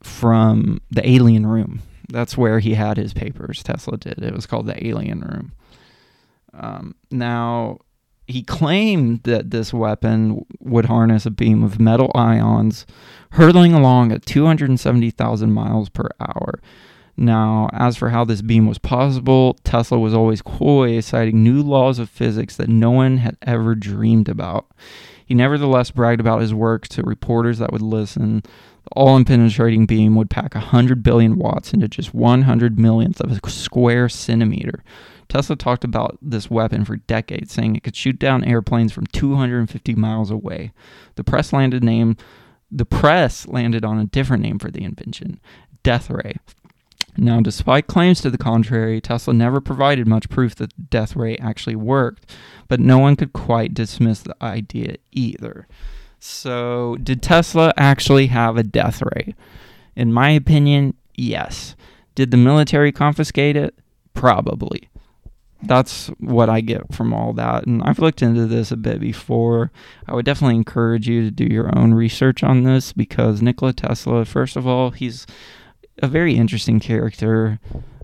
from 0.02 0.80
the 0.90 1.08
alien 1.08 1.46
room. 1.46 1.82
That's 2.08 2.36
where 2.36 2.60
he 2.60 2.74
had 2.74 2.96
his 2.96 3.14
papers. 3.14 3.62
Tesla 3.62 3.96
did. 3.96 4.22
It 4.22 4.34
was 4.34 4.46
called 4.46 4.66
the 4.66 4.86
alien 4.86 5.20
room. 5.20 5.52
Um, 6.52 6.94
now, 7.10 7.78
he 8.26 8.42
claimed 8.42 9.22
that 9.24 9.50
this 9.50 9.72
weapon 9.72 10.44
would 10.60 10.86
harness 10.86 11.26
a 11.26 11.30
beam 11.30 11.62
of 11.62 11.80
metal 11.80 12.10
ions 12.14 12.86
hurtling 13.32 13.74
along 13.74 14.12
at 14.12 14.24
270,000 14.24 15.52
miles 15.52 15.88
per 15.88 16.08
hour. 16.20 16.60
Now, 17.16 17.68
as 17.72 17.96
for 17.96 18.10
how 18.10 18.24
this 18.24 18.42
beam 18.42 18.66
was 18.66 18.78
possible, 18.78 19.56
Tesla 19.62 19.98
was 19.98 20.14
always 20.14 20.42
coy, 20.42 21.00
citing 21.00 21.44
new 21.44 21.62
laws 21.62 21.98
of 21.98 22.10
physics 22.10 22.56
that 22.56 22.68
no 22.68 22.90
one 22.90 23.18
had 23.18 23.36
ever 23.42 23.74
dreamed 23.74 24.28
about. 24.28 24.66
He 25.24 25.34
nevertheless 25.34 25.90
bragged 25.90 26.20
about 26.20 26.40
his 26.40 26.52
work 26.52 26.88
to 26.88 27.02
reporters 27.02 27.58
that 27.58 27.72
would 27.72 27.82
listen. 27.82 28.42
The 28.84 28.90
all 28.96 29.22
penetrating 29.24 29.86
beam 29.86 30.14
would 30.16 30.28
pack 30.28 30.54
100 30.54 31.02
billion 31.02 31.36
watts 31.36 31.72
into 31.72 31.88
just 31.88 32.12
100 32.12 32.78
millionth 32.78 33.20
of 33.20 33.30
a 33.30 33.50
square 33.50 34.08
centimeter. 34.08 34.82
Tesla 35.28 35.56
talked 35.56 35.84
about 35.84 36.18
this 36.22 36.50
weapon 36.50 36.84
for 36.84 36.96
decades, 36.96 37.52
saying 37.52 37.76
it 37.76 37.82
could 37.82 37.96
shoot 37.96 38.18
down 38.18 38.44
airplanes 38.44 38.92
from 38.92 39.06
250 39.06 39.94
miles 39.94 40.30
away. 40.30 40.72
The 41.16 41.24
press 41.24 41.52
landed 41.52 41.82
name 41.82 42.16
the 42.74 42.84
press 42.84 43.46
landed 43.46 43.84
on 43.84 44.00
a 44.00 44.04
different 44.04 44.42
name 44.42 44.58
for 44.58 44.70
the 44.70 44.82
invention, 44.82 45.40
death 45.84 46.10
ray. 46.10 46.34
Now, 47.16 47.40
despite 47.40 47.86
claims 47.86 48.20
to 48.22 48.30
the 48.30 48.38
contrary, 48.38 49.00
Tesla 49.00 49.32
never 49.32 49.60
provided 49.60 50.08
much 50.08 50.28
proof 50.28 50.56
that 50.56 50.74
the 50.76 50.82
death 50.82 51.14
ray 51.14 51.36
actually 51.36 51.76
worked, 51.76 52.34
but 52.66 52.80
no 52.80 52.98
one 52.98 53.14
could 53.14 53.32
quite 53.32 53.74
dismiss 53.74 54.22
the 54.22 54.34
idea 54.42 54.96
either. 55.12 55.68
So, 56.18 56.96
did 57.00 57.22
Tesla 57.22 57.72
actually 57.76 58.26
have 58.28 58.56
a 58.56 58.64
death 58.64 59.00
ray? 59.02 59.36
In 59.94 60.12
my 60.12 60.30
opinion, 60.30 60.94
yes. 61.14 61.76
Did 62.16 62.32
the 62.32 62.36
military 62.36 62.90
confiscate 62.90 63.56
it? 63.56 63.78
Probably 64.14 64.88
that's 65.66 66.08
what 66.18 66.48
I 66.48 66.60
get 66.60 66.94
from 66.94 67.12
all 67.12 67.32
that. 67.34 67.66
And 67.66 67.82
I've 67.82 67.98
looked 67.98 68.22
into 68.22 68.46
this 68.46 68.70
a 68.70 68.76
bit 68.76 69.00
before. 69.00 69.70
I 70.06 70.14
would 70.14 70.24
definitely 70.24 70.56
encourage 70.56 71.08
you 71.08 71.22
to 71.24 71.30
do 71.30 71.44
your 71.44 71.76
own 71.76 71.94
research 71.94 72.42
on 72.42 72.62
this 72.62 72.92
because 72.92 73.42
Nikola 73.42 73.72
Tesla, 73.72 74.24
first 74.24 74.56
of 74.56 74.66
all, 74.66 74.90
he's 74.90 75.26
a 76.02 76.08
very 76.08 76.34
interesting 76.34 76.80
character. 76.80 77.58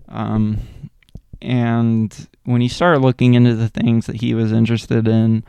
Um, 0.07 0.59
and 1.41 2.27
when 2.43 2.61
you 2.61 2.69
start 2.69 3.01
looking 3.01 3.33
into 3.33 3.55
the 3.55 3.69
things 3.69 4.05
that 4.05 4.17
he 4.17 4.33
was 4.33 4.51
interested 4.51 5.07
in, 5.07 5.43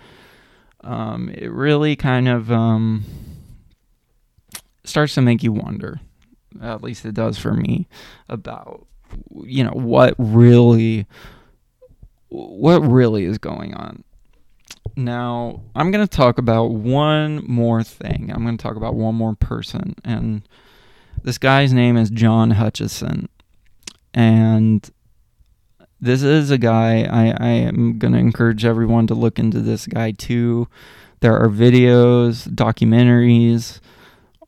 um, 0.82 1.28
it 1.30 1.50
really 1.50 1.96
kind 1.96 2.28
of 2.28 2.50
um, 2.50 3.04
starts 4.84 5.14
to 5.14 5.22
make 5.22 5.42
you 5.42 5.52
wonder. 5.52 6.00
At 6.60 6.82
least 6.82 7.04
it 7.04 7.14
does 7.14 7.38
for 7.38 7.54
me 7.54 7.88
about 8.28 8.86
you 9.44 9.64
know 9.64 9.72
what 9.72 10.14
really 10.18 11.06
what 12.32 12.80
really 12.80 13.24
is 13.24 13.38
going 13.38 13.74
on. 13.74 14.04
Now, 14.96 15.60
I'm 15.74 15.90
going 15.90 16.06
to 16.06 16.16
talk 16.16 16.38
about 16.38 16.70
one 16.72 17.44
more 17.46 17.82
thing. 17.82 18.30
I'm 18.34 18.42
going 18.42 18.56
to 18.56 18.62
talk 18.62 18.76
about 18.76 18.94
one 18.94 19.14
more 19.14 19.34
person. 19.34 19.94
And 20.04 20.42
this 21.22 21.38
guy's 21.38 21.72
name 21.72 21.96
is 21.96 22.10
John 22.10 22.52
Hutchison. 22.52 23.28
And 24.14 24.88
this 26.00 26.22
is 26.22 26.50
a 26.50 26.58
guy 26.58 27.04
I, 27.04 27.36
I 27.38 27.48
am 27.48 27.98
going 27.98 28.12
to 28.12 28.18
encourage 28.18 28.64
everyone 28.64 29.06
to 29.08 29.14
look 29.14 29.38
into 29.38 29.60
this 29.60 29.86
guy 29.86 30.12
too. 30.12 30.68
There 31.20 31.38
are 31.38 31.48
videos, 31.48 32.48
documentaries 32.48 33.80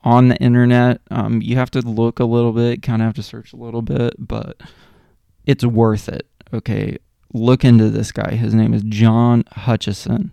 on 0.02 0.28
the 0.28 0.36
internet. 0.36 1.00
Um, 1.10 1.40
you 1.40 1.56
have 1.56 1.70
to 1.72 1.80
look 1.80 2.18
a 2.18 2.24
little 2.24 2.52
bit, 2.52 2.82
kind 2.82 3.00
of 3.00 3.06
have 3.06 3.14
to 3.14 3.22
search 3.22 3.52
a 3.52 3.56
little 3.56 3.82
bit, 3.82 4.14
but 4.18 4.60
it's 5.44 5.64
worth 5.64 6.08
it. 6.08 6.26
Okay 6.52 6.98
look 7.34 7.64
into 7.64 7.90
this 7.90 8.12
guy. 8.12 8.36
His 8.36 8.54
name 8.54 8.72
is 8.72 8.82
John 8.82 9.44
Hutchison. 9.52 10.30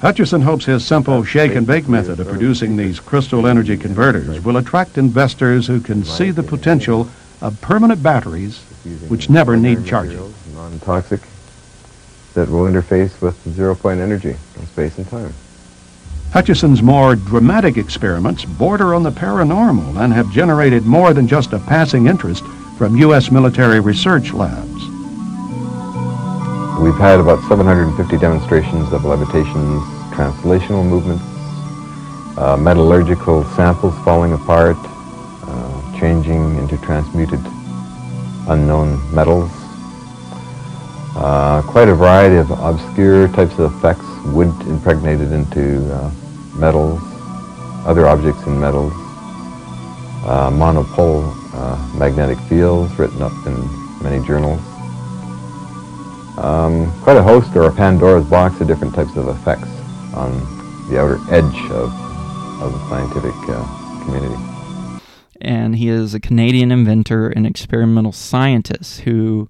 Hutchison 0.00 0.40
hopes 0.42 0.64
his 0.64 0.84
simple 0.84 1.22
shake 1.22 1.54
and 1.54 1.66
bake 1.66 1.88
method 1.88 2.18
of 2.18 2.28
producing 2.28 2.76
these 2.76 2.98
crystal 2.98 3.46
energy 3.46 3.76
converters 3.76 4.40
will 4.42 4.56
attract 4.56 4.98
investors 4.98 5.66
who 5.66 5.80
can 5.80 6.02
see 6.02 6.30
the 6.30 6.42
potential 6.42 7.08
of 7.40 7.60
permanent 7.60 8.02
batteries 8.02 8.60
which 9.08 9.30
never 9.30 9.56
need 9.56 9.84
charging. 9.84 10.32
Non-toxic 10.54 11.20
that 12.34 12.48
will 12.48 12.64
interface 12.64 13.20
with 13.20 13.36
zero-point 13.54 14.00
energy 14.00 14.34
in 14.58 14.66
space 14.66 14.98
and 14.98 15.08
time. 15.08 15.34
Hutchison's 16.32 16.82
more 16.82 17.14
dramatic 17.14 17.76
experiments 17.76 18.44
border 18.44 18.94
on 18.94 19.02
the 19.02 19.10
paranormal 19.10 20.02
and 20.02 20.12
have 20.12 20.32
generated 20.32 20.84
more 20.84 21.12
than 21.12 21.28
just 21.28 21.52
a 21.52 21.58
passing 21.58 22.06
interest 22.06 22.42
from 22.78 22.96
U.S. 22.96 23.30
military 23.30 23.80
research 23.80 24.32
labs. 24.32 24.91
We've 26.92 27.00
had 27.00 27.20
about 27.20 27.40
750 27.48 28.18
demonstrations 28.18 28.92
of 28.92 29.06
levitations, 29.06 29.82
translational 30.12 30.86
movements, 30.86 31.24
uh, 32.36 32.58
metallurgical 32.60 33.44
samples 33.56 33.94
falling 34.04 34.34
apart, 34.34 34.76
uh, 34.78 35.98
changing 35.98 36.58
into 36.58 36.76
transmuted 36.76 37.40
unknown 38.46 39.00
metals. 39.14 39.50
Uh, 41.16 41.62
quite 41.62 41.88
a 41.88 41.94
variety 41.94 42.36
of 42.36 42.50
obscure 42.50 43.26
types 43.28 43.58
of 43.58 43.74
effects, 43.74 44.04
wood 44.26 44.52
impregnated 44.68 45.32
into 45.32 45.90
uh, 45.94 46.10
metals, 46.56 47.00
other 47.86 48.06
objects 48.06 48.46
in 48.46 48.60
metals, 48.60 48.92
uh, 50.26 50.50
monopole 50.52 51.24
uh, 51.54 51.94
magnetic 51.98 52.38
fields 52.50 52.92
written 52.98 53.22
up 53.22 53.32
in 53.46 53.56
many 54.02 54.24
journals. 54.26 54.60
Um, 56.38 56.90
quite 57.02 57.16
a 57.16 57.22
host 57.22 57.54
or 57.56 57.64
a 57.64 57.72
Pandora's 57.72 58.26
box 58.26 58.60
of 58.60 58.66
different 58.66 58.94
types 58.94 59.16
of 59.16 59.28
effects 59.28 59.68
on 60.14 60.32
the 60.88 60.98
outer 60.98 61.18
edge 61.30 61.70
of, 61.70 61.92
of 62.62 62.72
the 62.72 62.88
scientific 62.88 63.34
uh, 63.48 64.04
community. 64.04 64.52
And 65.40 65.76
he 65.76 65.88
is 65.88 66.14
a 66.14 66.20
Canadian 66.20 66.70
inventor 66.70 67.28
and 67.28 67.46
experimental 67.46 68.12
scientist 68.12 69.00
who 69.00 69.48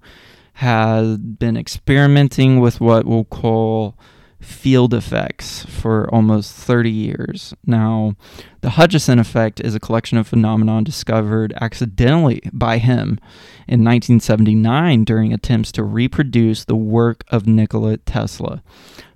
has 0.53 1.17
been 1.17 1.57
experimenting 1.57 2.59
with 2.59 2.81
what 2.81 3.05
we'll 3.05 3.25
call 3.25 3.97
field 4.43 4.93
effects 4.93 5.65
for 5.65 6.09
almost 6.13 6.53
30 6.53 6.89
years. 6.89 7.53
Now, 7.65 8.15
the 8.61 8.71
Hutchison 8.71 9.19
effect 9.19 9.59
is 9.59 9.75
a 9.75 9.79
collection 9.79 10.17
of 10.17 10.27
phenomena 10.27 10.81
discovered 10.81 11.53
accidentally 11.59 12.41
by 12.51 12.77
him 12.77 13.19
in 13.67 13.83
1979 13.83 15.03
during 15.03 15.33
attempts 15.33 15.71
to 15.73 15.83
reproduce 15.83 16.65
the 16.65 16.75
work 16.75 17.23
of 17.29 17.47
Nikola 17.47 17.97
Tesla. 17.97 18.61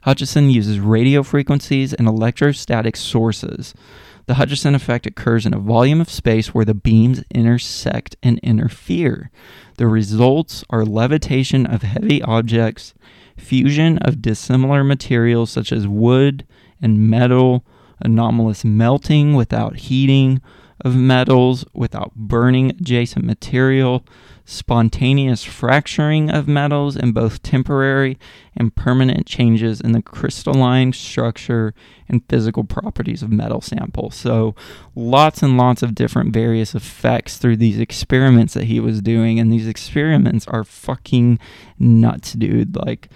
Hutchison 0.04 0.50
uses 0.50 0.80
radio 0.80 1.24
frequencies 1.24 1.94
and 1.94 2.08
electrostatic 2.08 2.96
sources. 2.96 3.74
The 4.26 4.36
Hutchison 4.36 4.76
effect 4.76 5.06
occurs 5.06 5.46
in 5.46 5.54
a 5.54 5.60
volume 5.60 6.02
of 6.02 6.10
space 6.10 6.54
where 6.54 6.66
the 6.66 6.74
beams 6.74 7.24
intersect 7.34 8.16
and 8.22 8.40
interfere. 8.40 9.32
The 9.78 9.88
results 9.88 10.66
are 10.70 10.84
levitation 10.84 11.66
of 11.66 11.82
heavy 11.82 12.22
objects 12.22 12.94
fusion 13.38 13.98
of 14.00 14.22
dissimilar 14.22 14.84
materials 14.84 15.52
such 15.52 15.72
as 15.72 15.88
wood 15.88 16.46
and 16.82 17.10
metal, 17.10 17.66
anomalous 18.00 18.66
melting 18.66 19.34
without 19.34 19.78
heating 19.78 20.42
of 20.82 20.96
metals, 20.96 21.66
without 21.74 22.14
burning 22.16 22.72
adjacent 22.72 23.26
material, 23.26 24.04
spontaneous 24.50 25.44
fracturing 25.44 26.32
of 26.32 26.48
metals, 26.48 26.96
and 26.96 27.14
both 27.14 27.44
temporary 27.44 28.18
and 28.56 28.74
permanent 28.74 29.28
changes 29.28 29.82
in 29.82 29.92
the 29.92 30.02
crystalline 30.02 30.94
structure 30.94 31.74
and 32.08 32.24
physical 32.30 32.64
properties 32.64 33.22
of 33.22 33.30
metal 33.30 33.60
samples. 33.60 34.16
So, 34.16 34.56
lots 34.96 35.44
and 35.44 35.58
lots 35.58 35.84
of 35.84 35.94
different 35.94 36.34
various 36.34 36.74
effects 36.74 37.38
through 37.38 37.58
these 37.58 37.78
experiments 37.78 38.54
that 38.54 38.64
he 38.64 38.80
was 38.80 39.02
doing, 39.02 39.38
and 39.38 39.52
these 39.52 39.68
experiments 39.68 40.48
are 40.48 40.64
fucking 40.64 41.40
nuts, 41.78 42.32
dude. 42.32 42.78
Like, 42.78 43.10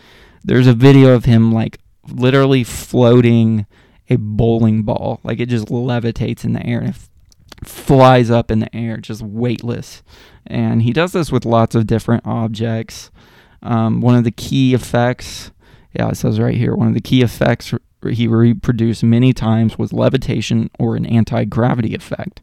there's 0.43 0.67
a 0.67 0.73
video 0.73 1.13
of 1.13 1.23
him, 1.23 1.53
like, 1.53 1.79
literally 2.09 2.65
floating 2.65 3.65
a 4.09 4.17
bowling 4.17 4.83
ball. 4.83 5.21
Like, 5.23 5.39
it 5.39 5.47
just 5.47 5.67
levitates 5.67 6.43
in 6.43 6.51
the 6.51 6.65
air 6.65 6.81
and 6.81 6.93
flies 7.63 8.31
up 8.31 8.51
in 8.51 8.59
the 8.59 8.75
air, 8.75 8.97
just 8.97 9.21
weightless. 9.21 10.03
And 10.47 10.81
he 10.81 10.93
does 10.93 11.11
this 11.11 11.31
with 11.31 11.45
lots 11.45 11.75
of 11.75 11.87
different 11.87 12.25
objects. 12.25 13.11
Um, 13.61 14.01
one 14.01 14.15
of 14.15 14.23
the 14.23 14.31
key 14.31 14.73
effects, 14.73 15.51
yeah, 15.93 16.09
it 16.09 16.17
says 16.17 16.39
right 16.39 16.57
here, 16.57 16.75
one 16.75 16.87
of 16.87 16.93
the 16.93 17.01
key 17.01 17.21
effects 17.21 17.73
he 18.09 18.27
reproduced 18.27 19.03
many 19.03 19.33
times 19.33 19.77
was 19.77 19.93
levitation 19.93 20.71
or 20.79 20.95
an 20.95 21.05
anti 21.05 21.45
gravity 21.45 21.93
effect. 21.93 22.41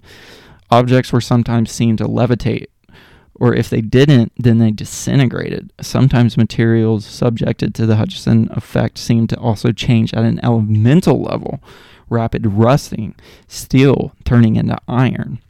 Objects 0.71 1.13
were 1.13 1.21
sometimes 1.21 1.73
seen 1.73 1.97
to 1.97 2.05
levitate, 2.05 2.67
or 3.35 3.55
if 3.55 3.71
they 3.71 3.81
didn't, 3.81 4.33
then 4.37 4.59
they 4.59 4.71
disintegrated. 4.71 5.73
Sometimes 5.81 6.37
materials 6.37 7.07
subjected 7.07 7.75
to 7.75 7.87
the 7.87 7.97
Hutchison 7.97 8.49
effect 8.53 8.99
seemed 8.99 9.31
to 9.31 9.39
also 9.39 9.73
change 9.73 10.13
at 10.13 10.25
an 10.25 10.41
elemental 10.45 11.23
level, 11.23 11.61
rapid 12.09 12.47
rusting, 12.47 13.15
steel 13.47 14.13
turning 14.25 14.57
into 14.57 14.79
iron. 14.87 15.41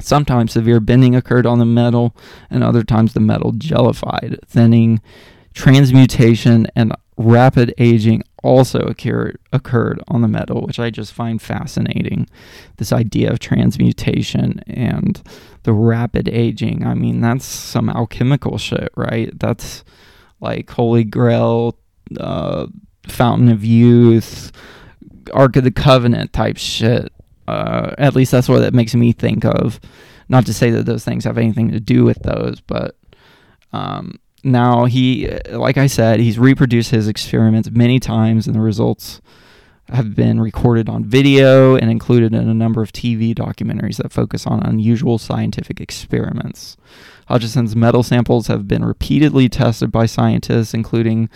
Sometimes 0.00 0.52
severe 0.52 0.80
bending 0.80 1.16
occurred 1.16 1.46
on 1.46 1.58
the 1.58 1.64
metal, 1.64 2.14
and 2.50 2.62
other 2.62 2.84
times 2.84 3.12
the 3.12 3.20
metal 3.20 3.52
jellified, 3.52 4.38
thinning, 4.46 5.00
transmutation, 5.54 6.66
and 6.76 6.94
rapid 7.16 7.74
aging 7.78 8.22
also 8.44 8.78
occurred, 8.80 9.38
occurred 9.52 10.00
on 10.06 10.22
the 10.22 10.28
metal, 10.28 10.62
which 10.62 10.78
I 10.78 10.90
just 10.90 11.12
find 11.12 11.42
fascinating. 11.42 12.28
This 12.76 12.92
idea 12.92 13.32
of 13.32 13.40
transmutation 13.40 14.60
and 14.68 15.20
the 15.64 15.72
rapid 15.72 16.28
aging. 16.28 16.86
I 16.86 16.94
mean, 16.94 17.20
that's 17.20 17.44
some 17.44 17.90
alchemical 17.90 18.56
shit, 18.56 18.92
right? 18.96 19.36
That's 19.38 19.84
like 20.40 20.70
Holy 20.70 21.02
Grail, 21.02 21.76
uh, 22.18 22.68
Fountain 23.08 23.48
of 23.48 23.64
Youth, 23.64 24.52
Ark 25.30 25.56
of 25.56 25.64
the 25.64 25.70
Covenant 25.70 26.32
type 26.32 26.56
shit. 26.56 27.12
Uh, 27.46 27.94
at 27.98 28.14
least 28.14 28.30
that's 28.30 28.48
what 28.48 28.62
it 28.62 28.74
makes 28.74 28.94
me 28.94 29.12
think 29.12 29.44
of. 29.44 29.80
Not 30.28 30.44
to 30.46 30.52
say 30.52 30.70
that 30.70 30.84
those 30.84 31.04
things 31.04 31.24
have 31.24 31.38
anything 31.38 31.70
to 31.70 31.80
do 31.80 32.04
with 32.04 32.22
those, 32.22 32.60
but 32.60 32.96
um, 33.72 34.20
now 34.44 34.84
he, 34.84 35.28
like 35.50 35.78
I 35.78 35.86
said, 35.86 36.20
he's 36.20 36.38
reproduced 36.38 36.90
his 36.90 37.08
experiments 37.08 37.70
many 37.70 37.98
times, 37.98 38.46
and 38.46 38.54
the 38.54 38.60
results 38.60 39.22
have 39.90 40.14
been 40.14 40.40
recorded 40.40 40.88
on 40.88 41.04
video 41.04 41.76
and 41.76 41.90
included 41.90 42.34
in 42.34 42.48
a 42.48 42.54
number 42.54 42.82
of 42.82 42.92
TV 42.92 43.34
documentaries 43.34 43.96
that 43.96 44.12
focus 44.12 44.46
on 44.46 44.62
unusual 44.62 45.18
scientific 45.18 45.80
experiments. 45.80 46.76
Hutchison's 47.28 47.76
metal 47.76 48.02
samples 48.02 48.46
have 48.46 48.68
been 48.68 48.84
repeatedly 48.84 49.48
tested 49.48 49.90
by 49.90 50.06
scientists, 50.06 50.74
including 50.74 51.28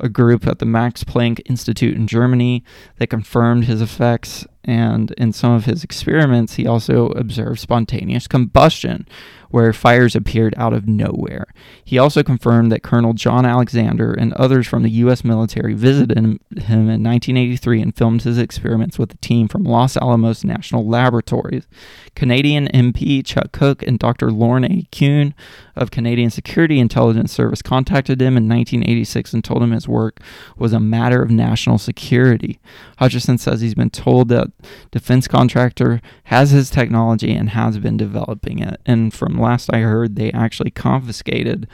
a 0.00 0.08
group 0.08 0.46
at 0.46 0.58
the 0.58 0.66
Max 0.66 1.04
Planck 1.04 1.40
Institute 1.46 1.96
in 1.96 2.06
Germany 2.06 2.64
that 2.98 3.08
confirmed 3.08 3.64
his 3.64 3.80
effects. 3.80 4.46
And 4.64 5.10
in 5.12 5.32
some 5.32 5.52
of 5.52 5.66
his 5.66 5.84
experiments, 5.84 6.54
he 6.54 6.66
also 6.66 7.08
observed 7.08 7.60
spontaneous 7.60 8.26
combustion, 8.26 9.06
where 9.54 9.72
fires 9.72 10.16
appeared 10.16 10.52
out 10.56 10.72
of 10.72 10.88
nowhere. 10.88 11.46
He 11.84 11.96
also 11.96 12.24
confirmed 12.24 12.72
that 12.72 12.82
Colonel 12.82 13.12
John 13.12 13.46
Alexander 13.46 14.12
and 14.12 14.32
others 14.32 14.66
from 14.66 14.82
the 14.82 14.90
U.S. 14.90 15.22
military 15.22 15.74
visited 15.74 16.18
him 16.18 16.40
in 16.50 17.04
1983 17.04 17.80
and 17.80 17.96
filmed 17.96 18.22
his 18.22 18.36
experiments 18.36 18.98
with 18.98 19.12
a 19.14 19.18
team 19.18 19.46
from 19.46 19.62
Los 19.62 19.96
Alamos 19.96 20.42
National 20.42 20.84
Laboratories. 20.84 21.68
Canadian 22.16 22.66
MP 22.68 23.24
Chuck 23.24 23.52
Cook 23.52 23.84
and 23.84 23.98
Dr. 23.98 24.32
Lorne 24.32 24.64
A. 24.64 24.88
Kuhn 24.90 25.34
of 25.76 25.92
Canadian 25.92 26.30
Security 26.30 26.80
Intelligence 26.80 27.30
Service 27.32 27.62
contacted 27.62 28.20
him 28.20 28.36
in 28.36 28.48
1986 28.48 29.34
and 29.34 29.44
told 29.44 29.62
him 29.62 29.70
his 29.70 29.86
work 29.86 30.18
was 30.56 30.72
a 30.72 30.80
matter 30.80 31.22
of 31.22 31.30
national 31.30 31.78
security. 31.78 32.58
Hutchison 32.98 33.38
says 33.38 33.60
he's 33.60 33.74
been 33.74 33.90
told 33.90 34.30
that 34.30 34.48
defense 34.90 35.28
contractor 35.28 36.00
has 36.24 36.50
his 36.50 36.70
technology 36.70 37.32
and 37.34 37.50
has 37.50 37.78
been 37.78 37.96
developing 37.96 38.58
it. 38.58 38.80
And 38.86 39.12
from 39.12 39.38
last 39.38 39.72
I 39.72 39.80
heard, 39.80 40.16
they 40.16 40.32
actually 40.32 40.70
confiscated 40.70 41.66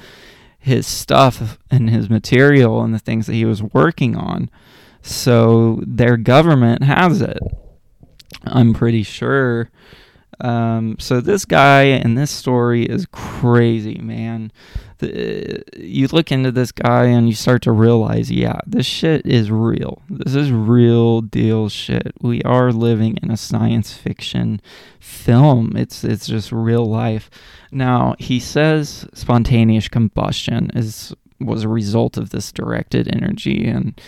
his 0.59 0.87
stuff 0.87 1.59
and 1.71 1.89
his 1.89 2.11
material 2.11 2.83
and 2.83 2.95
the 2.95 2.99
things 2.99 3.27
that 3.27 3.35
he 3.35 3.45
was 3.45 3.63
working 3.63 4.17
on. 4.17 4.51
So 5.03 5.83
their 5.87 6.17
government 6.17 6.85
has 6.85 7.23
it. 7.23 7.39
I'm 8.45 8.75
pretty 8.75 9.03
sure 9.03 9.71
um, 10.41 10.97
so 10.99 11.21
this 11.21 11.45
guy 11.45 11.83
and 11.83 12.17
this 12.17 12.31
story 12.31 12.85
is 12.85 13.07
crazy, 13.13 13.99
man. 13.99 14.53
The, 14.99 15.63
you 15.77 16.09
look 16.09 16.31
into 16.31 16.53
this 16.53 16.73
guy 16.73 17.07
and 17.07 17.29
you 17.29 17.35
start 17.35 17.63
to 17.63 17.73
realize, 17.73 18.31
yeah, 18.31 18.61
this 18.67 18.87
shit 18.87 19.27
is 19.27 19.51
real. 19.51 20.03
This 20.09 20.35
is 20.35 20.53
real 20.53 21.21
deal 21.23 21.69
shit. 21.69 22.13
We 22.21 22.43
are 22.43 22.73
living 22.73 23.19
in 23.23 23.31
a 23.31 23.37
science 23.37 23.93
fiction 23.93 24.61
film. 24.99 25.77
It's 25.77 26.05
it's 26.05 26.27
just 26.27 26.53
real 26.53 26.87
life. 26.87 27.31
Now 27.73 28.15
he 28.19 28.41
says 28.41 29.07
spontaneous 29.15 29.89
combustion 29.89 30.71
is 30.75 31.15
was 31.41 31.65
a 31.65 31.69
result 31.69 32.17
of 32.17 32.31
this 32.31 32.53
directed 32.53 33.09
energy 33.15 33.67
and 33.67 33.99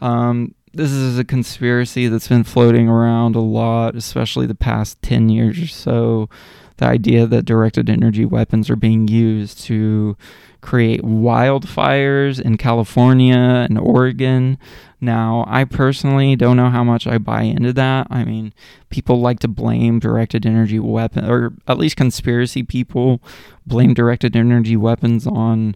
um, 0.00 0.54
this 0.78 0.92
is 0.92 1.18
a 1.18 1.24
conspiracy 1.24 2.06
that's 2.06 2.28
been 2.28 2.44
floating 2.44 2.88
around 2.88 3.34
a 3.34 3.40
lot, 3.40 3.96
especially 3.96 4.46
the 4.46 4.54
past 4.54 5.02
10 5.02 5.28
years 5.28 5.60
or 5.60 5.66
so. 5.66 6.28
The 6.76 6.86
idea 6.86 7.26
that 7.26 7.44
directed 7.44 7.90
energy 7.90 8.24
weapons 8.24 8.70
are 8.70 8.76
being 8.76 9.08
used 9.08 9.58
to 9.64 10.16
create 10.60 11.02
wildfires 11.02 12.40
in 12.40 12.58
California 12.58 13.66
and 13.68 13.76
Oregon. 13.76 14.56
Now, 15.00 15.44
I 15.48 15.64
personally 15.64 16.36
don't 16.36 16.56
know 16.56 16.70
how 16.70 16.84
much 16.84 17.08
I 17.08 17.18
buy 17.18 17.42
into 17.42 17.72
that. 17.72 18.06
I 18.08 18.22
mean, 18.22 18.54
people 18.88 19.20
like 19.20 19.40
to 19.40 19.48
blame 19.48 19.98
directed 19.98 20.46
energy 20.46 20.78
weapons, 20.78 21.28
or 21.28 21.54
at 21.66 21.78
least 21.78 21.96
conspiracy 21.96 22.62
people 22.62 23.20
blame 23.66 23.94
directed 23.94 24.36
energy 24.36 24.76
weapons 24.76 25.26
on 25.26 25.74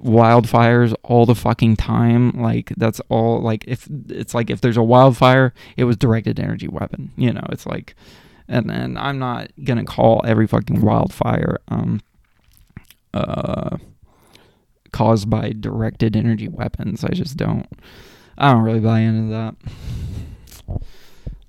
wildfires 0.00 0.94
all 1.02 1.26
the 1.26 1.34
fucking 1.34 1.76
time. 1.76 2.30
Like 2.30 2.72
that's 2.76 3.00
all 3.08 3.40
like 3.40 3.64
if 3.66 3.88
it's 4.08 4.34
like 4.34 4.50
if 4.50 4.60
there's 4.60 4.76
a 4.76 4.82
wildfire, 4.82 5.54
it 5.76 5.84
was 5.84 5.96
directed 5.96 6.38
energy 6.38 6.68
weapon. 6.68 7.12
You 7.16 7.32
know, 7.32 7.46
it's 7.50 7.66
like 7.66 7.94
and 8.48 8.68
then 8.68 8.96
I'm 8.96 9.18
not 9.18 9.50
gonna 9.64 9.84
call 9.84 10.22
every 10.24 10.46
fucking 10.46 10.80
wildfire 10.80 11.58
um 11.68 12.00
uh 13.14 13.78
caused 14.92 15.28
by 15.28 15.52
directed 15.58 16.16
energy 16.16 16.48
weapons. 16.48 17.04
I 17.04 17.10
just 17.10 17.36
don't 17.36 17.66
I 18.38 18.52
don't 18.52 18.62
really 18.62 18.80
buy 18.80 19.00
into 19.00 19.32
that. 19.32 19.56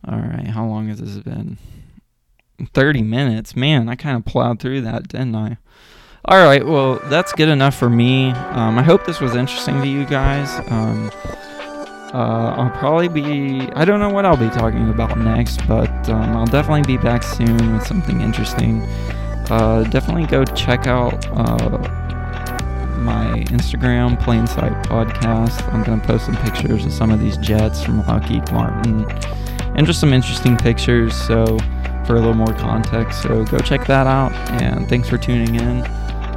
Alright, 0.08 0.48
how 0.48 0.66
long 0.66 0.88
has 0.88 1.00
this 1.00 1.18
been? 1.18 1.58
30 2.74 3.04
minutes. 3.04 3.56
Man, 3.56 3.90
I 3.90 3.96
kind 3.96 4.16
of 4.16 4.26
plowed 4.26 4.60
through 4.60 4.82
that, 4.82 5.10
didn't 5.10 5.36
I? 5.36 5.58
All 6.30 6.44
right, 6.44 6.66
well, 6.66 7.00
that's 7.06 7.32
good 7.32 7.48
enough 7.48 7.74
for 7.74 7.90
me. 7.90 8.32
Um, 8.32 8.78
I 8.78 8.84
hope 8.84 9.06
this 9.06 9.22
was 9.22 9.34
interesting 9.34 9.82
to 9.82 9.88
you 9.88 10.06
guys. 10.06 10.60
Um, 10.70 11.10
uh, 12.14 12.54
I'll 12.58 12.70
probably 12.72 13.08
be, 13.08 13.72
I 13.78 13.86
don't 13.86 14.02
know 14.02 14.10
what 14.10 14.26
I'll 14.26 14.36
be 14.36 14.50
talking 14.50 14.90
about 14.90 15.18
next, 15.18 15.66
but 15.70 16.10
um, 16.10 16.36
I'll 16.36 16.46
definitely 16.46 16.82
be 16.82 17.02
back 17.02 17.24
soon 17.24 17.72
with 17.72 17.88
something 17.88 18.20
interesting. 18.20 18.82
Uh, 19.50 19.84
definitely 19.84 20.26
go 20.26 20.44
check 20.44 20.86
out 20.86 21.26
uh, 21.28 21.78
my 23.00 23.46
Instagram, 23.48 24.22
Plainsight 24.22 24.84
Podcast. 24.84 25.66
I'm 25.74 25.82
going 25.82 26.02
to 26.02 26.08
post 26.08 26.26
some 26.26 26.36
pictures 26.38 26.86
of 26.86 26.92
some 26.92 27.10
of 27.10 27.22
these 27.22 27.38
jets 27.38 27.82
from 27.82 28.06
Lockheed 28.06 28.52
Martin 28.52 29.10
and 29.78 29.88
just 29.88 30.02
some 30.02 30.12
interesting 30.12 30.58
pictures. 30.58 31.16
So, 31.16 31.58
for 32.06 32.16
a 32.16 32.20
little 32.20 32.34
more 32.34 32.54
context. 32.54 33.22
So, 33.22 33.46
go 33.46 33.60
check 33.60 33.88
that 33.88 34.08
out. 34.08 34.34
And 34.62 34.90
thanks 34.90 35.08
for 35.08 35.18
tuning 35.18 35.56
in. 35.56 35.86